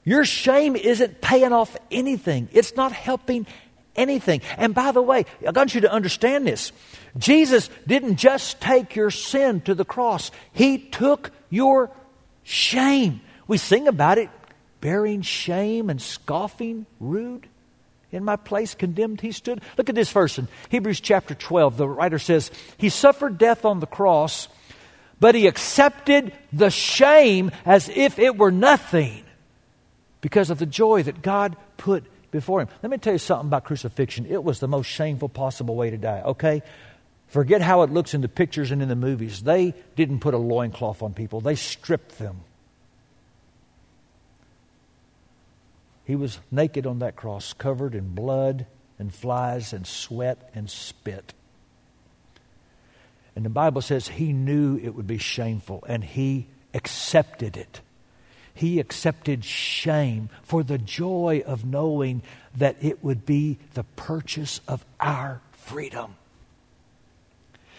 Your 0.04 0.24
shame 0.24 0.74
isn't 0.74 1.20
paying 1.20 1.52
off 1.52 1.76
anything. 1.90 2.48
It's 2.52 2.74
not 2.76 2.92
helping 2.92 3.46
anything. 3.96 4.40
And 4.56 4.74
by 4.74 4.92
the 4.92 5.02
way, 5.02 5.26
I 5.46 5.50
want 5.50 5.74
you 5.74 5.82
to 5.82 5.92
understand 5.92 6.46
this. 6.46 6.72
Jesus 7.16 7.70
didn't 7.86 8.16
just 8.16 8.60
take 8.60 8.96
your 8.96 9.10
sin 9.10 9.60
to 9.62 9.74
the 9.74 9.84
cross, 9.84 10.30
He 10.52 10.78
took 10.78 11.30
your 11.50 11.90
shame. 12.42 13.20
We 13.46 13.58
sing 13.58 13.88
about 13.88 14.18
it, 14.18 14.30
bearing 14.80 15.22
shame 15.22 15.90
and 15.90 16.00
scoffing, 16.00 16.86
rude. 17.00 17.48
In 18.10 18.24
my 18.24 18.36
place, 18.36 18.74
condemned, 18.74 19.20
he 19.20 19.32
stood. 19.32 19.60
Look 19.76 19.88
at 19.88 19.96
this 19.96 20.12
verse 20.12 20.38
in 20.38 20.46
Hebrews 20.68 21.00
chapter 21.00 21.34
12. 21.34 21.76
The 21.76 21.88
writer 21.88 22.20
says, 22.20 22.52
He 22.78 22.88
suffered 22.88 23.38
death 23.38 23.64
on 23.64 23.80
the 23.80 23.88
cross, 23.88 24.46
but 25.18 25.34
he 25.34 25.48
accepted 25.48 26.32
the 26.52 26.70
shame 26.70 27.50
as 27.66 27.88
if 27.88 28.20
it 28.20 28.36
were 28.36 28.52
nothing 28.52 29.24
because 30.20 30.50
of 30.50 30.60
the 30.60 30.66
joy 30.66 31.02
that 31.02 31.22
God 31.22 31.56
put 31.76 32.04
before 32.34 32.60
him. 32.60 32.68
Let 32.82 32.90
me 32.90 32.98
tell 32.98 33.12
you 33.12 33.18
something 33.20 33.46
about 33.46 33.62
crucifixion. 33.62 34.26
It 34.26 34.42
was 34.42 34.58
the 34.58 34.66
most 34.66 34.88
shameful 34.88 35.28
possible 35.28 35.76
way 35.76 35.90
to 35.90 35.96
die, 35.96 36.20
okay? 36.26 36.64
Forget 37.28 37.62
how 37.62 37.82
it 37.82 37.90
looks 37.90 38.12
in 38.12 38.22
the 38.22 38.28
pictures 38.28 38.72
and 38.72 38.82
in 38.82 38.88
the 38.88 38.96
movies. 38.96 39.44
They 39.44 39.72
didn't 39.94 40.18
put 40.18 40.34
a 40.34 40.38
loincloth 40.38 41.00
on 41.00 41.14
people, 41.14 41.40
they 41.40 41.54
stripped 41.54 42.18
them. 42.18 42.40
He 46.04 46.16
was 46.16 46.40
naked 46.50 46.86
on 46.86 46.98
that 46.98 47.14
cross, 47.14 47.52
covered 47.52 47.94
in 47.94 48.14
blood 48.14 48.66
and 48.98 49.14
flies 49.14 49.72
and 49.72 49.86
sweat 49.86 50.50
and 50.54 50.68
spit. 50.68 51.32
And 53.36 53.44
the 53.44 53.50
Bible 53.50 53.80
says 53.80 54.08
he 54.08 54.32
knew 54.32 54.76
it 54.76 54.96
would 54.96 55.06
be 55.06 55.18
shameful 55.18 55.84
and 55.86 56.02
he 56.02 56.48
accepted 56.74 57.56
it 57.56 57.80
he 58.54 58.78
accepted 58.78 59.44
shame 59.44 60.30
for 60.42 60.62
the 60.62 60.78
joy 60.78 61.42
of 61.44 61.64
knowing 61.64 62.22
that 62.56 62.76
it 62.80 63.02
would 63.02 63.26
be 63.26 63.58
the 63.74 63.82
purchase 63.96 64.60
of 64.68 64.84
our 65.00 65.40
freedom. 65.52 66.14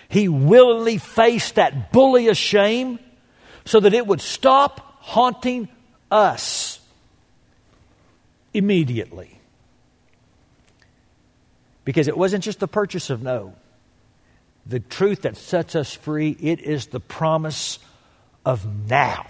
He 0.10 0.28
willingly 0.28 0.98
faced 0.98 1.56
that 1.56 1.92
bully 1.92 2.28
of 2.28 2.38
shame 2.38 3.00
so 3.64 3.80
that 3.80 3.94
it 3.94 4.06
would 4.06 4.22
stop 4.22 4.80
haunting 5.00 5.70
us 6.12 6.80
immediately. 8.54 9.40
Because 11.86 12.08
it 12.08 12.18
wasn't 12.18 12.44
just 12.44 12.60
the 12.60 12.68
purchase 12.68 13.10
of 13.10 13.24
no. 13.24 13.56
The 14.66 14.80
truth 14.80 15.22
that 15.22 15.38
sets 15.38 15.76
us 15.76 15.94
free, 15.94 16.36
it 16.40 16.60
is 16.60 16.88
the 16.88 17.00
promise 17.00 17.80
of 18.44 18.90
now. 18.90 19.28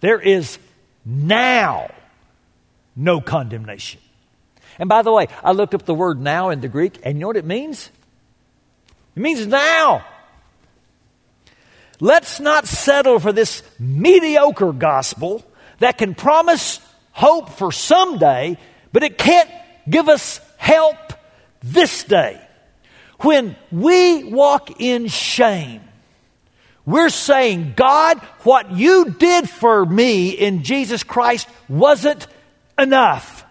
There 0.00 0.20
is 0.20 0.58
now 1.04 1.90
no 2.96 3.20
condemnation. 3.20 4.00
And 4.78 4.88
by 4.88 5.02
the 5.02 5.12
way, 5.12 5.28
I 5.44 5.52
looked 5.52 5.74
up 5.74 5.84
the 5.84 5.94
word 5.94 6.20
now 6.20 6.50
in 6.50 6.60
the 6.60 6.68
Greek, 6.68 6.98
and 7.02 7.16
you 7.16 7.20
know 7.20 7.26
what 7.26 7.36
it 7.36 7.44
means? 7.44 7.90
It 9.14 9.20
means 9.20 9.46
now. 9.46 10.04
Let's 12.00 12.40
not 12.40 12.66
settle 12.66 13.18
for 13.18 13.32
this 13.32 13.62
mediocre 13.78 14.72
gospel 14.72 15.44
that 15.80 15.98
can 15.98 16.14
promise 16.14 16.80
hope 17.12 17.50
for 17.50 17.72
someday, 17.72 18.56
but 18.92 19.02
it 19.02 19.18
can't 19.18 19.50
give 19.88 20.08
us 20.08 20.40
help 20.56 20.96
this 21.62 22.04
day. 22.04 22.40
When 23.20 23.54
we 23.70 24.24
walk 24.24 24.80
in 24.80 25.08
shame, 25.08 25.82
We're 26.90 27.08
saying, 27.08 27.74
God, 27.76 28.18
what 28.42 28.72
you 28.72 29.10
did 29.10 29.48
for 29.48 29.86
me 29.86 30.30
in 30.30 30.64
Jesus 30.64 31.04
Christ 31.04 31.48
wasn't 31.68 32.26
enough. 32.78 33.44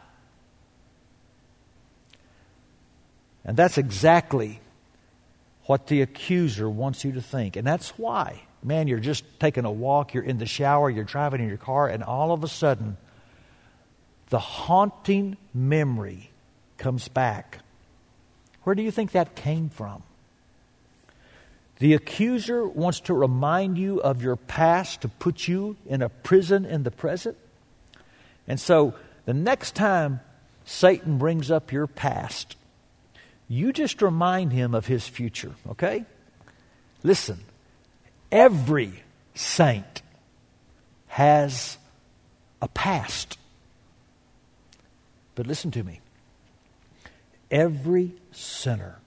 And 3.45 3.55
that's 3.55 3.77
exactly 3.77 4.59
what 5.63 5.87
the 5.87 6.01
accuser 6.01 6.69
wants 6.69 7.05
you 7.05 7.13
to 7.13 7.21
think. 7.21 7.55
And 7.55 7.65
that's 7.65 7.89
why, 7.91 8.41
man, 8.61 8.87
you're 8.87 8.99
just 8.99 9.23
taking 9.39 9.63
a 9.63 9.71
walk, 9.71 10.13
you're 10.13 10.23
in 10.23 10.37
the 10.37 10.45
shower, 10.45 10.89
you're 10.89 11.05
driving 11.05 11.41
in 11.41 11.47
your 11.47 11.57
car, 11.57 11.87
and 11.87 12.03
all 12.03 12.33
of 12.33 12.43
a 12.43 12.47
sudden, 12.47 12.97
the 14.29 14.39
haunting 14.39 15.37
memory 15.53 16.29
comes 16.77 17.07
back. 17.07 17.59
Where 18.63 18.75
do 18.75 18.83
you 18.83 18.91
think 18.91 19.11
that 19.11 19.35
came 19.35 19.69
from? 19.69 20.03
The 21.79 21.93
accuser 21.93 22.67
wants 22.67 22.99
to 23.01 23.13
remind 23.13 23.77
you 23.77 24.01
of 24.01 24.21
your 24.21 24.35
past 24.35 25.01
to 25.01 25.07
put 25.07 25.47
you 25.47 25.77
in 25.85 26.01
a 26.01 26.09
prison 26.09 26.65
in 26.65 26.83
the 26.83 26.91
present. 26.91 27.37
And 28.47 28.59
so 28.59 28.93
the 29.25 29.33
next 29.33 29.75
time 29.75 30.19
Satan 30.65 31.17
brings 31.17 31.49
up 31.49 31.71
your 31.71 31.87
past, 31.87 32.57
you 33.47 33.73
just 33.73 34.01
remind 34.01 34.51
him 34.51 34.75
of 34.75 34.85
his 34.87 35.07
future, 35.07 35.55
okay? 35.69 36.05
Listen, 37.01 37.39
every 38.31 39.03
saint 39.33 40.01
has 41.07 41.77
a 42.61 42.67
past. 42.67 43.37
But 45.35 45.47
listen 45.47 45.71
to 45.71 45.83
me 45.83 46.01
every 47.51 48.11
sinner 48.31 48.99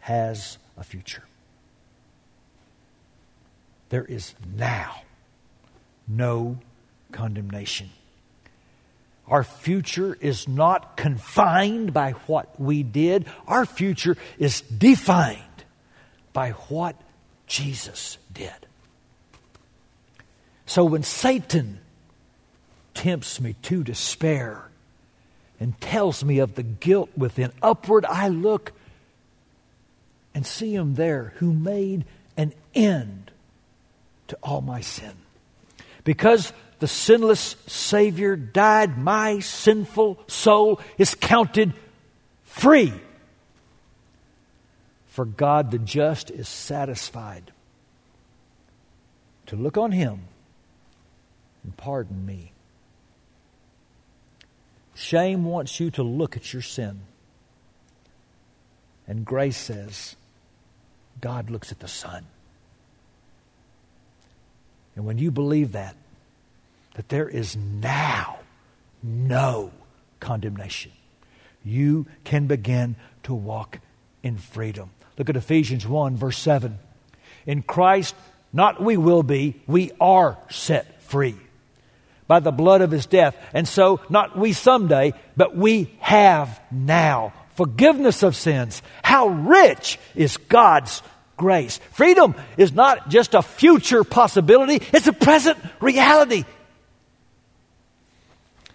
has 0.00 0.58
a 0.76 0.84
future. 0.84 1.24
There 3.90 4.04
is 4.04 4.34
now 4.56 5.02
no 6.08 6.58
condemnation. 7.12 7.90
Our 9.28 9.44
future 9.44 10.16
is 10.20 10.48
not 10.48 10.96
confined 10.96 11.92
by 11.92 12.12
what 12.26 12.60
we 12.60 12.82
did. 12.82 13.26
Our 13.46 13.66
future 13.66 14.16
is 14.38 14.60
defined 14.62 15.38
by 16.32 16.50
what 16.50 16.96
Jesus 17.46 18.18
did. 18.32 18.52
So 20.66 20.84
when 20.84 21.02
Satan 21.02 21.80
tempts 22.94 23.40
me 23.40 23.54
to 23.62 23.84
despair 23.84 24.68
and 25.58 25.80
tells 25.80 26.24
me 26.24 26.38
of 26.38 26.54
the 26.54 26.62
guilt 26.62 27.10
within, 27.16 27.52
upward 27.62 28.04
I 28.04 28.28
look 28.28 28.72
and 30.34 30.46
see 30.46 30.74
him 30.74 30.94
there 30.94 31.34
who 31.36 31.52
made 31.52 32.04
an 32.36 32.52
end 32.74 33.30
to 34.30 34.38
all 34.42 34.60
my 34.60 34.80
sin. 34.80 35.12
Because 36.04 36.52
the 36.78 36.88
sinless 36.88 37.56
Savior 37.66 38.36
died, 38.36 38.96
my 38.96 39.40
sinful 39.40 40.18
soul 40.26 40.80
is 40.98 41.14
counted 41.14 41.74
free. 42.42 42.92
For 45.08 45.24
God 45.24 45.70
the 45.70 45.78
just 45.78 46.30
is 46.30 46.48
satisfied 46.48 47.52
to 49.46 49.56
look 49.56 49.76
on 49.76 49.92
Him 49.92 50.22
and 51.64 51.76
pardon 51.76 52.24
me. 52.24 52.52
Shame 54.94 55.44
wants 55.44 55.80
you 55.80 55.90
to 55.92 56.02
look 56.02 56.36
at 56.36 56.52
your 56.52 56.62
sin. 56.62 57.00
And 59.08 59.24
grace 59.24 59.56
says, 59.56 60.14
God 61.20 61.50
looks 61.50 61.72
at 61.72 61.80
the 61.80 61.88
Son. 61.88 62.26
And 65.00 65.06
when 65.06 65.16
you 65.16 65.30
believe 65.30 65.72
that, 65.72 65.96
that 66.94 67.08
there 67.08 67.26
is 67.26 67.56
now 67.56 68.38
no 69.02 69.70
condemnation. 70.20 70.92
You 71.64 72.04
can 72.24 72.48
begin 72.48 72.96
to 73.22 73.32
walk 73.32 73.78
in 74.22 74.36
freedom. 74.36 74.90
Look 75.16 75.30
at 75.30 75.36
Ephesians 75.38 75.86
1, 75.86 76.16
verse 76.16 76.36
7. 76.36 76.78
In 77.46 77.62
Christ, 77.62 78.14
not 78.52 78.82
we 78.82 78.98
will 78.98 79.22
be, 79.22 79.62
we 79.66 79.90
are 80.02 80.36
set 80.50 81.00
free 81.04 81.36
by 82.26 82.40
the 82.40 82.52
blood 82.52 82.82
of 82.82 82.90
his 82.90 83.06
death. 83.06 83.34
And 83.54 83.66
so, 83.66 84.02
not 84.10 84.36
we 84.36 84.52
someday, 84.52 85.14
but 85.34 85.56
we 85.56 85.96
have 86.00 86.60
now 86.70 87.32
forgiveness 87.54 88.22
of 88.22 88.36
sins. 88.36 88.82
How 89.02 89.28
rich 89.28 89.98
is 90.14 90.36
God's 90.36 91.02
grace. 91.40 91.80
Freedom 91.92 92.34
is 92.58 92.72
not 92.72 93.08
just 93.08 93.32
a 93.32 93.40
future 93.40 94.04
possibility, 94.04 94.86
it's 94.92 95.06
a 95.06 95.12
present 95.12 95.58
reality. 95.80 96.44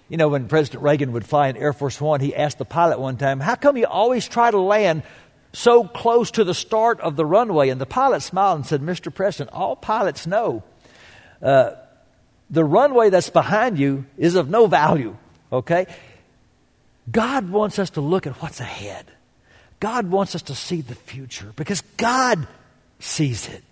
You 0.10 0.18
know, 0.18 0.30
when 0.30 0.48
President 0.48 0.82
Reagan 0.82 1.12
would 1.14 1.26
fly 1.26 1.48
in 1.48 1.58
Air 1.58 1.74
Force 1.74 2.02
One, 2.02 2.22
he 2.22 2.36
asked 2.36 2.58
the 2.58 2.66
pilot 2.66 3.00
one 3.00 3.18
time, 3.18 3.40
How 3.40 3.54
come 3.54 3.78
you 3.78 3.86
always 3.86 4.28
try 4.28 4.50
to 4.50 4.58
land 4.58 5.04
so 5.54 5.84
close 5.84 6.32
to 6.32 6.44
the 6.44 6.56
start 6.56 7.00
of 7.02 7.16
the 7.16 7.26
runway? 7.26 7.70
And 7.70 7.80
the 7.80 7.86
pilot 7.86 8.22
smiled 8.22 8.58
and 8.58 8.66
said, 8.66 8.82
Mr. 8.82 9.14
President, 9.14 9.56
all 9.56 9.76
pilots 9.76 10.26
know 10.26 10.64
uh, 11.44 11.72
the 12.50 12.64
runway 12.64 13.12
that's 13.12 13.30
behind 13.30 13.78
you 13.78 14.06
is 14.18 14.34
of 14.34 14.50
no 14.50 14.66
value, 14.66 15.16
okay? 15.52 15.86
God 17.12 17.50
wants 17.50 17.78
us 17.78 17.92
to 17.92 18.02
look 18.02 18.26
at 18.26 18.42
what's 18.42 18.60
ahead. 18.60 19.06
God 19.86 20.10
wants 20.10 20.34
us 20.34 20.42
to 20.42 20.56
see 20.56 20.82
the 20.82 20.96
future 20.96 21.54
because 21.56 21.82
God 21.96 22.48
sees 23.00 23.48
it. 23.48 23.64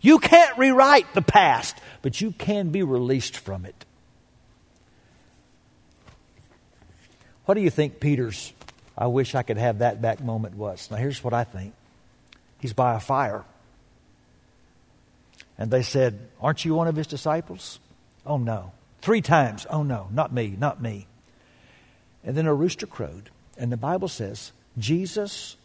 You 0.00 0.18
can't 0.18 0.58
rewrite 0.58 1.14
the 1.14 1.22
past, 1.22 1.76
but 2.02 2.20
you 2.20 2.32
can 2.32 2.70
be 2.70 2.82
released 2.82 3.36
from 3.36 3.64
it. 3.64 3.84
What 7.44 7.54
do 7.54 7.60
you 7.60 7.70
think 7.70 8.00
Peter's, 8.00 8.52
I 8.98 9.06
wish 9.06 9.36
I 9.36 9.44
could 9.44 9.58
have 9.58 9.78
that 9.78 10.02
back 10.02 10.20
moment 10.20 10.56
was? 10.56 10.90
Now, 10.90 10.96
here's 10.96 11.22
what 11.22 11.32
I 11.32 11.44
think 11.44 11.72
he's 12.58 12.72
by 12.72 12.96
a 12.96 13.00
fire. 13.00 13.44
And 15.56 15.70
they 15.70 15.84
said, 15.84 16.18
Aren't 16.40 16.64
you 16.64 16.74
one 16.74 16.88
of 16.88 16.96
his 16.96 17.06
disciples? 17.06 17.78
Oh, 18.26 18.38
no. 18.38 18.72
Three 19.02 19.22
times, 19.22 19.68
Oh, 19.70 19.84
no, 19.84 20.08
not 20.10 20.32
me, 20.32 20.56
not 20.58 20.82
me. 20.82 21.06
And 22.24 22.36
then 22.36 22.46
a 22.46 22.54
rooster 22.54 22.88
crowed. 22.88 23.30
And 23.56 23.70
the 23.70 23.76
Bible 23.76 24.08
says, 24.08 24.50
Jesus 24.76 25.56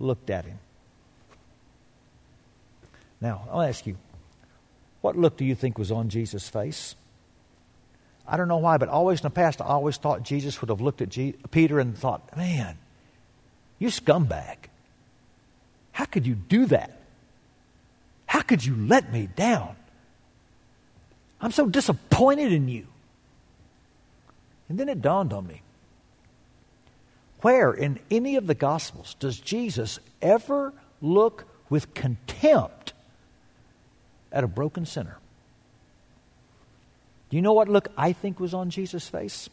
looked 0.00 0.30
at 0.30 0.44
him. 0.44 0.58
Now, 3.20 3.46
I'll 3.50 3.62
ask 3.62 3.86
you, 3.86 3.96
what 5.00 5.16
look 5.16 5.36
do 5.36 5.44
you 5.44 5.54
think 5.54 5.78
was 5.78 5.90
on 5.90 6.08
Jesus' 6.08 6.48
face? 6.48 6.94
I 8.28 8.36
don't 8.36 8.48
know 8.48 8.58
why, 8.58 8.76
but 8.76 8.88
always 8.88 9.20
in 9.20 9.24
the 9.24 9.30
past, 9.30 9.60
I 9.60 9.66
always 9.66 9.96
thought 9.96 10.22
Jesus 10.22 10.60
would 10.60 10.70
have 10.70 10.80
looked 10.80 11.00
at 11.00 11.10
G- 11.10 11.34
Peter 11.50 11.78
and 11.78 11.96
thought, 11.96 12.36
man, 12.36 12.76
you 13.78 13.88
scumbag. 13.88 14.56
How 15.92 16.04
could 16.04 16.26
you 16.26 16.34
do 16.34 16.66
that? 16.66 17.00
How 18.26 18.42
could 18.42 18.64
you 18.64 18.74
let 18.76 19.12
me 19.12 19.28
down? 19.34 19.76
I'm 21.40 21.52
so 21.52 21.66
disappointed 21.66 22.52
in 22.52 22.68
you. 22.68 22.86
And 24.68 24.78
then 24.78 24.88
it 24.88 25.00
dawned 25.00 25.32
on 25.32 25.46
me 25.46 25.62
where 27.42 27.72
in 27.72 27.98
any 28.10 28.36
of 28.36 28.46
the 28.46 28.54
Gospels 28.54 29.14
does 29.20 29.38
Jesus 29.38 29.98
ever 30.22 30.72
look 31.00 31.44
with 31.68 31.94
contempt 31.94 32.92
at 34.32 34.44
a 34.44 34.48
broken 34.48 34.86
sinner? 34.86 35.18
Do 37.30 37.36
you 37.36 37.42
know 37.42 37.52
what 37.52 37.68
look 37.68 37.88
I 37.96 38.12
think 38.12 38.40
was 38.40 38.54
on 38.54 38.70
Jesus' 38.70 39.08
face? 39.08 39.48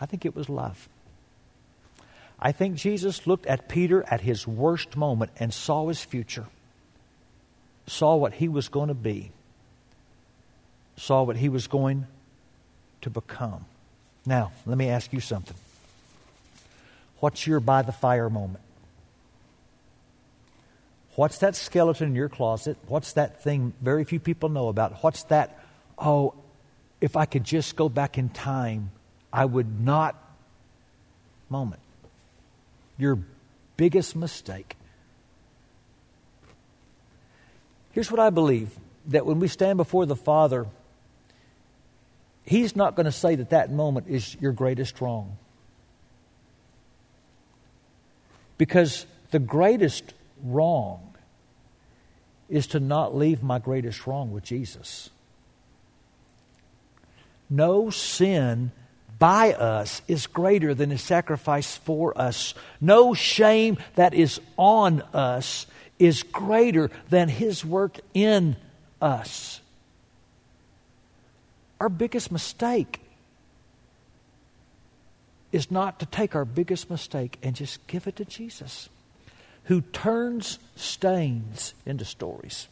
I 0.00 0.06
think 0.06 0.24
it 0.24 0.34
was 0.34 0.48
love. 0.48 0.88
I 2.38 2.50
think 2.52 2.74
Jesus 2.74 3.26
looked 3.26 3.46
at 3.46 3.68
Peter 3.68 4.04
at 4.10 4.20
his 4.20 4.48
worst 4.48 4.96
moment 4.96 5.30
and 5.38 5.54
saw 5.54 5.86
his 5.86 6.02
future, 6.02 6.46
saw 7.86 8.16
what 8.16 8.34
he 8.34 8.48
was 8.48 8.68
going 8.68 8.88
to 8.88 8.94
be, 8.94 9.30
saw 10.96 11.22
what 11.22 11.36
he 11.36 11.48
was 11.48 11.68
going 11.68 12.06
to 13.02 13.10
become. 13.10 13.64
Now, 14.26 14.50
let 14.66 14.76
me 14.76 14.88
ask 14.88 15.12
you 15.12 15.20
something. 15.20 15.56
What's 17.22 17.46
your 17.46 17.60
by 17.60 17.82
the 17.82 17.92
fire 17.92 18.28
moment? 18.28 18.64
What's 21.14 21.38
that 21.38 21.54
skeleton 21.54 22.08
in 22.08 22.14
your 22.16 22.28
closet? 22.28 22.76
What's 22.88 23.12
that 23.12 23.44
thing 23.44 23.74
very 23.80 24.02
few 24.02 24.18
people 24.18 24.48
know 24.48 24.66
about? 24.66 25.04
What's 25.04 25.22
that 25.24 25.56
oh, 25.96 26.34
if 27.00 27.16
I 27.16 27.26
could 27.26 27.44
just 27.44 27.76
go 27.76 27.88
back 27.88 28.18
in 28.18 28.28
time, 28.28 28.90
I 29.32 29.44
would 29.44 29.80
not 29.80 30.16
moment. 31.48 31.80
Your 32.98 33.20
biggest 33.76 34.16
mistake. 34.16 34.74
Here's 37.92 38.10
what 38.10 38.18
I 38.18 38.30
believe 38.30 38.76
that 39.06 39.26
when 39.26 39.38
we 39.38 39.46
stand 39.46 39.76
before 39.76 40.06
the 40.06 40.16
Father, 40.16 40.66
He's 42.44 42.74
not 42.74 42.96
going 42.96 43.06
to 43.06 43.12
say 43.12 43.36
that 43.36 43.50
that 43.50 43.70
moment 43.70 44.08
is 44.08 44.36
your 44.40 44.50
greatest 44.50 45.00
wrong. 45.00 45.36
Because 48.62 49.06
the 49.32 49.40
greatest 49.40 50.14
wrong 50.40 51.14
is 52.48 52.68
to 52.68 52.78
not 52.78 53.12
leave 53.12 53.42
my 53.42 53.58
greatest 53.58 54.06
wrong 54.06 54.30
with 54.30 54.44
Jesus. 54.44 55.10
No 57.50 57.90
sin 57.90 58.70
by 59.18 59.52
us 59.52 60.00
is 60.06 60.28
greater 60.28 60.74
than 60.74 60.90
his 60.90 61.02
sacrifice 61.02 61.76
for 61.76 62.16
us. 62.16 62.54
No 62.80 63.14
shame 63.14 63.78
that 63.96 64.14
is 64.14 64.40
on 64.56 65.02
us 65.12 65.66
is 65.98 66.22
greater 66.22 66.88
than 67.10 67.28
his 67.28 67.64
work 67.64 67.98
in 68.14 68.54
us. 69.00 69.60
Our 71.80 71.88
biggest 71.88 72.30
mistake 72.30 73.00
is 75.52 75.70
not 75.70 76.00
to 76.00 76.06
take 76.06 76.34
our 76.34 76.44
biggest 76.44 76.90
mistake 76.90 77.38
and 77.42 77.54
just 77.54 77.86
give 77.86 78.06
it 78.06 78.16
to 78.16 78.24
Jesus 78.24 78.88
who 79.64 79.80
turns 79.80 80.58
stains 80.76 81.74
into 81.86 82.04
stories. 82.04 82.66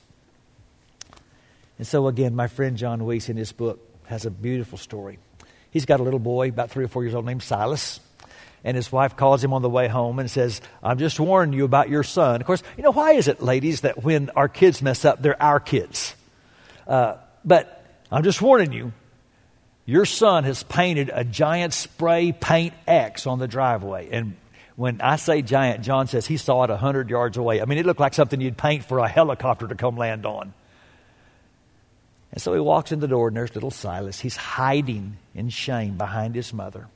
And 1.79 1.87
so, 1.87 2.09
again, 2.09 2.35
my 2.35 2.49
friend 2.49 2.77
John 2.77 3.05
Weiss 3.05 3.29
in 3.29 3.37
his 3.37 3.53
book 3.53 3.81
has 4.07 4.27
a 4.27 4.31
beautiful 4.31 4.77
story. 4.77 5.19
He's 5.71 5.87
got 5.87 6.01
a 6.01 6.03
little 6.03 6.19
boy, 6.19 6.49
about 6.49 6.71
three 6.71 6.85
or 6.85 6.89
four 6.89 7.05
years 7.05 7.15
old, 7.15 7.25
named 7.25 7.43
Silas. 7.43 8.01
And 8.65 8.77
his 8.77 8.93
wife 8.93 9.17
calls 9.17 9.43
him 9.43 9.55
on 9.55 9.63
the 9.63 9.71
way 9.71 9.89
home 9.89 10.19
and 10.19 10.31
says, 10.31 10.61
I'm 10.83 10.99
just 10.99 11.19
warning 11.19 11.55
you 11.57 11.65
about 11.65 11.89
your 11.89 12.03
son. 12.03 12.41
Of 12.41 12.47
course, 12.47 12.63
you 12.77 12.83
know, 12.83 12.93
why 12.93 13.13
is 13.13 13.29
it, 13.29 13.41
ladies, 13.41 13.83
that 13.83 14.03
when 14.03 14.29
our 14.31 14.49
kids 14.49 14.83
mess 14.83 15.05
up, 15.07 15.23
they're 15.23 15.41
our 15.43 15.61
kids? 15.61 16.15
Uh, 16.87 17.15
but 17.45 17.83
I'm 18.11 18.25
just 18.25 18.43
warning 18.43 18.73
you, 18.73 18.93
your 19.85 20.05
son 20.05 20.45
has 20.45 20.63
painted 20.63 21.11
a 21.13 21.25
giant 21.25 21.73
spray 21.73 22.33
paint 22.33 22.75
X 22.87 23.27
on 23.27 23.39
the 23.39 23.49
driveway. 23.49 24.11
And 24.11 24.37
when 24.77 25.01
I 25.01 25.17
say 25.17 25.43
giant, 25.43 25.83
John 25.83 26.07
says 26.07 26.27
he 26.27 26.37
saw 26.37 26.65
it 26.65 26.71
100 26.71 27.11
yards 27.11 27.37
away. 27.37 27.61
I 27.61 27.65
mean, 27.65 27.79
it 27.79 27.87
looked 27.87 28.01
like 28.01 28.15
something 28.15 28.41
you'd 28.41 28.57
paint 28.57 28.85
for 28.85 28.99
a 28.99 29.09
helicopter 29.09 29.69
to 29.69 29.75
come 29.75 29.97
land 29.97 30.27
on. 30.27 30.55
And 32.33 32.41
so 32.41 32.55
he 32.55 32.61
walks 32.61 32.93
in 32.93 33.01
the 33.01 33.09
door, 33.09 33.29
and 33.29 33.37
there's 33.37 33.55
little 33.55 33.73
Silas. 33.73 34.21
He's 34.21 34.37
hiding 34.37 35.17
in 35.35 35.49
shame 35.49 35.97
behind 35.97 36.35
his 36.35 36.53
mother. 36.53 36.87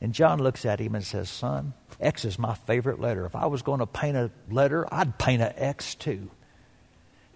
And 0.00 0.12
John 0.12 0.38
looks 0.38 0.64
at 0.64 0.80
him 0.80 0.94
and 0.94 1.04
says, 1.04 1.28
Son, 1.28 1.72
X 2.00 2.24
is 2.24 2.38
my 2.38 2.54
favorite 2.54 3.00
letter. 3.00 3.26
If 3.26 3.34
I 3.34 3.46
was 3.46 3.62
going 3.62 3.80
to 3.80 3.86
paint 3.86 4.16
a 4.16 4.30
letter, 4.50 4.86
I'd 4.92 5.18
paint 5.18 5.42
an 5.42 5.54
X 5.56 5.94
too. 5.94 6.30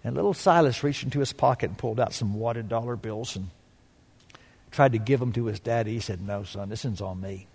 And 0.03 0.15
little 0.15 0.33
Silas 0.33 0.83
reached 0.83 1.03
into 1.03 1.19
his 1.19 1.33
pocket 1.33 1.69
and 1.69 1.77
pulled 1.77 1.99
out 1.99 2.13
some 2.13 2.33
wadded 2.33 2.69
dollar 2.69 2.95
bills 2.95 3.35
and 3.35 3.49
tried 4.71 4.93
to 4.93 4.97
give 4.97 5.19
them 5.19 5.31
to 5.33 5.45
his 5.45 5.59
daddy. 5.59 5.93
He 5.93 5.99
said, 5.99 6.21
No, 6.21 6.43
son, 6.43 6.69
this 6.69 6.83
one's 6.83 7.01
on 7.01 7.19
me. 7.19 7.47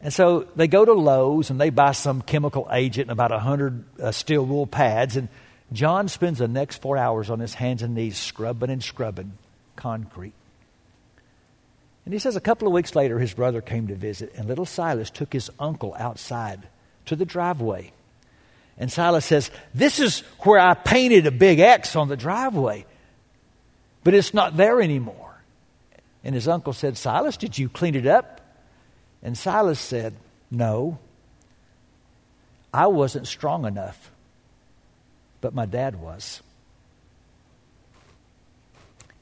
And 0.00 0.12
so 0.12 0.46
they 0.56 0.68
go 0.68 0.84
to 0.84 0.92
Lowe's 0.92 1.50
and 1.50 1.60
they 1.60 1.70
buy 1.70 1.92
some 1.92 2.20
chemical 2.20 2.68
agent 2.70 3.10
and 3.10 3.12
about 3.12 3.30
100 3.30 3.84
uh, 4.00 4.12
steel 4.12 4.44
wool 4.44 4.66
pads. 4.66 5.16
And 5.16 5.28
John 5.72 6.08
spends 6.08 6.38
the 6.38 6.48
next 6.48 6.82
four 6.82 6.96
hours 6.96 7.30
on 7.30 7.40
his 7.40 7.54
hands 7.54 7.82
and 7.82 7.94
knees 7.94 8.18
scrubbing 8.18 8.70
and 8.70 8.82
scrubbing 8.82 9.32
concrete. 9.74 10.34
And 12.04 12.12
he 12.12 12.20
says 12.20 12.36
a 12.36 12.40
couple 12.40 12.68
of 12.68 12.72
weeks 12.72 12.94
later, 12.94 13.18
his 13.18 13.34
brother 13.34 13.60
came 13.60 13.88
to 13.88 13.96
visit, 13.96 14.32
and 14.36 14.46
little 14.46 14.64
Silas 14.64 15.10
took 15.10 15.32
his 15.32 15.50
uncle 15.58 15.94
outside 15.98 16.68
to 17.06 17.16
the 17.16 17.24
driveway. 17.24 17.92
And 18.78 18.92
Silas 18.92 19.24
says, 19.24 19.50
This 19.74 19.98
is 19.98 20.20
where 20.40 20.60
I 20.60 20.74
painted 20.74 21.26
a 21.26 21.32
big 21.32 21.58
X 21.58 21.96
on 21.96 22.08
the 22.08 22.16
driveway, 22.16 22.86
but 24.06 24.14
it's 24.14 24.32
not 24.32 24.56
there 24.56 24.80
anymore. 24.80 25.34
And 26.22 26.32
his 26.32 26.46
uncle 26.46 26.72
said, 26.72 26.96
Silas, 26.96 27.36
did 27.36 27.58
you 27.58 27.68
clean 27.68 27.96
it 27.96 28.06
up? 28.06 28.40
And 29.20 29.36
Silas 29.36 29.80
said, 29.80 30.14
No, 30.48 31.00
I 32.72 32.86
wasn't 32.86 33.26
strong 33.26 33.64
enough, 33.64 34.12
but 35.40 35.54
my 35.54 35.66
dad 35.66 35.96
was. 35.96 36.40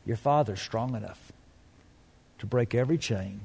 Your 0.05 0.19
father's 0.19 0.61
strong 0.61 0.95
enough 0.95 1.33
to 2.41 2.45
break 2.45 2.75
every 2.75 2.99
chain, 2.99 3.41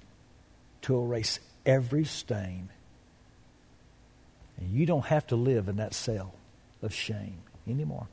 to 0.81 0.99
erase 1.01 1.39
every 1.65 2.03
stain. 2.03 2.67
And 4.57 4.71
you 4.71 4.85
don't 4.85 5.05
have 5.05 5.25
to 5.27 5.37
live 5.37 5.69
in 5.69 5.77
that 5.77 5.93
cell 5.93 6.33
of 6.81 6.93
shame 6.93 7.37
anymore. 7.65 8.07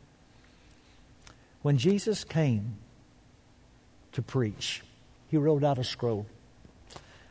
When 1.62 1.76
Jesus 1.76 2.22
came 2.22 2.76
to 4.16 4.22
preach, 4.22 4.82
he 5.30 5.38
wrote 5.38 5.64
out 5.64 5.78
a 5.78 5.84
scroll 5.84 6.26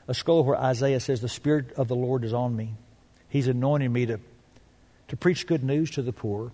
a 0.08 0.14
scroll 0.14 0.44
where 0.44 0.58
Isaiah 0.58 1.00
says, 1.00 1.22
The 1.22 1.30
Spirit 1.30 1.74
of 1.74 1.88
the 1.88 1.96
Lord 1.96 2.24
is 2.24 2.34
on 2.34 2.56
me. 2.56 2.74
He's 3.30 3.48
anointing 3.48 3.92
me 3.92 4.06
to, 4.06 4.20
to 5.08 5.18
preach 5.18 5.48
good 5.48 5.64
news 5.64 5.92
to 5.92 6.02
the 6.02 6.14
poor, 6.14 6.52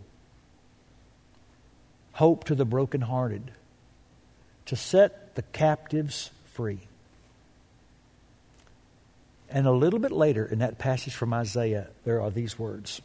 hope 2.14 2.46
to 2.46 2.56
the 2.56 2.66
brokenhearted, 2.66 3.52
to 4.68 4.76
set 4.76 5.36
the 5.36 5.42
captives 5.42 6.32
free. 6.54 6.80
And 9.50 9.68
a 9.68 9.72
little 9.72 10.00
bit 10.00 10.14
later 10.14 10.46
in 10.46 10.60
that 10.60 10.78
passage 10.78 11.14
from 11.14 11.34
Isaiah, 11.34 11.88
there 12.06 12.22
are 12.22 12.32
these 12.32 12.58
words 12.58 13.02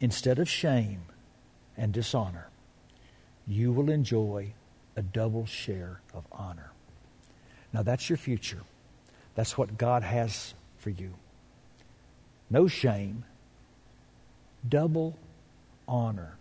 Instead 0.00 0.38
of 0.38 0.48
shame 0.48 1.02
and 1.76 1.92
dishonor, 1.92 2.48
you 3.46 3.72
will 3.72 3.90
enjoy 3.90 4.52
a 4.96 5.02
double 5.02 5.46
share 5.46 6.00
of 6.12 6.24
honor. 6.32 6.70
Now, 7.72 7.82
that's 7.82 8.08
your 8.08 8.18
future. 8.18 8.60
That's 9.34 9.58
what 9.58 9.76
God 9.76 10.02
has 10.02 10.54
for 10.78 10.90
you. 10.90 11.14
No 12.50 12.68
shame, 12.68 13.24
double 14.68 15.18
honor 15.88 16.36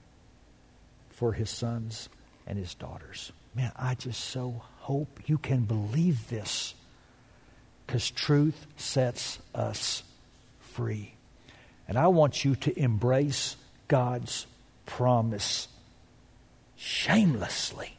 for 1.09 1.33
his 1.33 1.49
sons 1.49 2.09
and 2.45 2.57
his 2.57 2.75
daughters. 2.75 3.31
Man, 3.55 3.71
I 3.75 3.95
just 3.95 4.19
so 4.19 4.61
hope 4.79 5.21
you 5.25 5.37
can 5.37 5.61
believe 5.61 6.29
this 6.29 6.75
because 7.85 8.09
truth 8.11 8.65
sets 8.77 9.39
us 9.53 10.03
free. 10.59 11.13
And 11.87 11.97
I 11.97 12.07
want 12.07 12.45
you 12.45 12.55
to 12.57 12.79
embrace 12.79 13.55
God's 13.87 14.47
promise 14.85 15.67
shamelessly. 16.75 17.97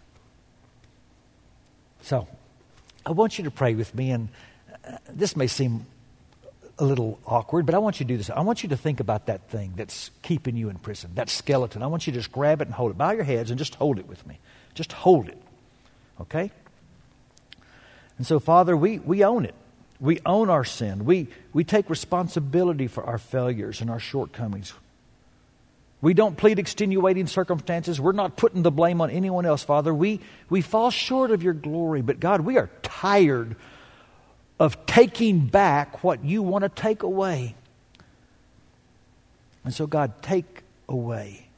So, 2.04 2.28
I 3.06 3.12
want 3.12 3.38
you 3.38 3.44
to 3.44 3.50
pray 3.50 3.74
with 3.74 3.94
me 3.94 4.10
and 4.10 4.28
uh, 4.86 4.98
this 5.08 5.36
may 5.36 5.46
seem 5.46 5.86
a 6.78 6.84
little 6.84 7.18
awkward, 7.26 7.64
but 7.64 7.74
I 7.74 7.78
want 7.78 7.98
you 7.98 8.04
to 8.04 8.08
do 8.12 8.18
this. 8.18 8.28
I 8.28 8.42
want 8.42 8.62
you 8.62 8.68
to 8.68 8.76
think 8.76 9.00
about 9.00 9.24
that 9.26 9.48
thing 9.48 9.72
that's 9.74 10.10
keeping 10.20 10.54
you 10.54 10.68
in 10.68 10.76
prison, 10.76 11.12
that 11.14 11.30
skeleton. 11.30 11.82
I 11.82 11.86
want 11.86 12.06
you 12.06 12.12
to 12.12 12.18
just 12.18 12.30
grab 12.30 12.60
it 12.60 12.68
and 12.68 12.74
hold 12.74 12.90
it. 12.90 12.98
Bow 12.98 13.12
your 13.12 13.24
heads 13.24 13.50
and 13.50 13.58
just 13.58 13.76
hold 13.76 13.98
it 13.98 14.06
with 14.06 14.26
me. 14.26 14.38
Just 14.74 14.92
hold 14.92 15.28
it. 15.28 15.40
Okay? 16.20 16.50
And 18.18 18.26
so, 18.26 18.38
Father, 18.38 18.76
we, 18.76 18.98
we 18.98 19.24
own 19.24 19.46
it. 19.46 19.54
We 19.98 20.20
own 20.26 20.50
our 20.50 20.64
sin. 20.64 21.06
We, 21.06 21.28
we 21.54 21.64
take 21.64 21.88
responsibility 21.88 22.86
for 22.86 23.02
our 23.04 23.16
failures 23.16 23.80
and 23.80 23.88
our 23.88 23.98
shortcomings. 24.00 24.74
We 26.00 26.12
don't 26.12 26.37
plead 26.37 26.59
extenuating 26.59 27.26
circumstances. 27.26 28.00
We're 28.00 28.12
not 28.12 28.37
putting 28.37 28.62
the 28.62 28.70
blame 28.70 29.00
on 29.00 29.11
anyone 29.11 29.46
else, 29.46 29.62
Father. 29.62 29.94
We, 29.94 30.20
we 30.50 30.61
fall 30.61 30.90
short 30.90 31.30
of 31.30 31.42
your 31.42 31.54
glory, 31.54 32.02
but 32.02 32.20
God, 32.20 32.42
we 32.42 32.59
are 32.59 32.68
tired 32.83 33.57
of 34.61 34.87
taking 34.87 35.46
back 35.46 36.04
what 36.04 36.24
you 36.24 36.42
want 36.42 36.62
to 36.62 36.68
take 36.68 37.02
away. 37.02 37.54
And 39.64 39.72
so, 39.72 39.87
God, 39.87 40.22
take 40.22 40.62
away 40.88 41.48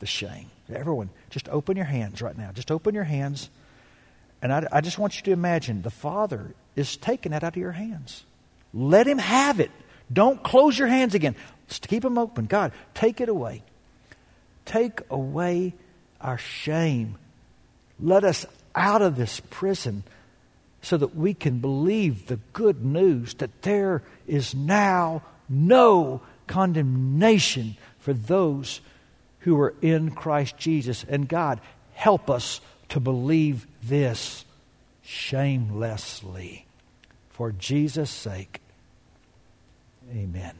the 0.00 0.06
shame. 0.06 0.50
Everyone, 0.72 1.10
just 1.30 1.48
open 1.48 1.76
your 1.76 1.86
hands 1.86 2.22
right 2.22 2.36
now. 2.36 2.52
Just 2.52 2.70
open 2.70 2.94
your 2.94 3.04
hands. 3.04 3.50
And 4.42 4.52
I, 4.52 4.66
I 4.72 4.80
just 4.80 4.98
want 4.98 5.16
you 5.16 5.22
to 5.24 5.32
imagine 5.32 5.82
the 5.82 5.90
Father 5.90 6.54
is 6.76 6.96
taking 6.96 7.32
that 7.32 7.44
out 7.44 7.54
of 7.54 7.56
your 7.56 7.72
hands. 7.72 8.24
Let 8.72 9.06
Him 9.06 9.18
have 9.18 9.60
it. 9.60 9.70
Don't 10.12 10.42
close 10.42 10.78
your 10.78 10.88
hands 10.88 11.14
again. 11.14 11.36
Just 11.70 11.86
keep 11.86 12.02
them 12.02 12.18
open. 12.18 12.46
God, 12.46 12.72
take 12.94 13.20
it 13.20 13.28
away. 13.28 13.62
Take 14.64 15.00
away 15.08 15.72
our 16.20 16.36
shame. 16.36 17.16
Let 18.00 18.24
us 18.24 18.44
out 18.74 19.02
of 19.02 19.16
this 19.16 19.40
prison 19.50 20.02
so 20.82 20.96
that 20.96 21.14
we 21.14 21.32
can 21.32 21.60
believe 21.60 22.26
the 22.26 22.40
good 22.52 22.84
news 22.84 23.34
that 23.34 23.62
there 23.62 24.02
is 24.26 24.52
now 24.52 25.22
no 25.48 26.20
condemnation 26.48 27.76
for 28.00 28.12
those 28.12 28.80
who 29.40 29.58
are 29.60 29.74
in 29.80 30.10
Christ 30.10 30.56
Jesus. 30.58 31.04
And 31.08 31.28
God, 31.28 31.60
help 31.94 32.28
us 32.28 32.60
to 32.88 32.98
believe 32.98 33.68
this 33.80 34.44
shamelessly. 35.02 36.66
For 37.28 37.52
Jesus' 37.52 38.10
sake, 38.10 38.60
amen. 40.12 40.54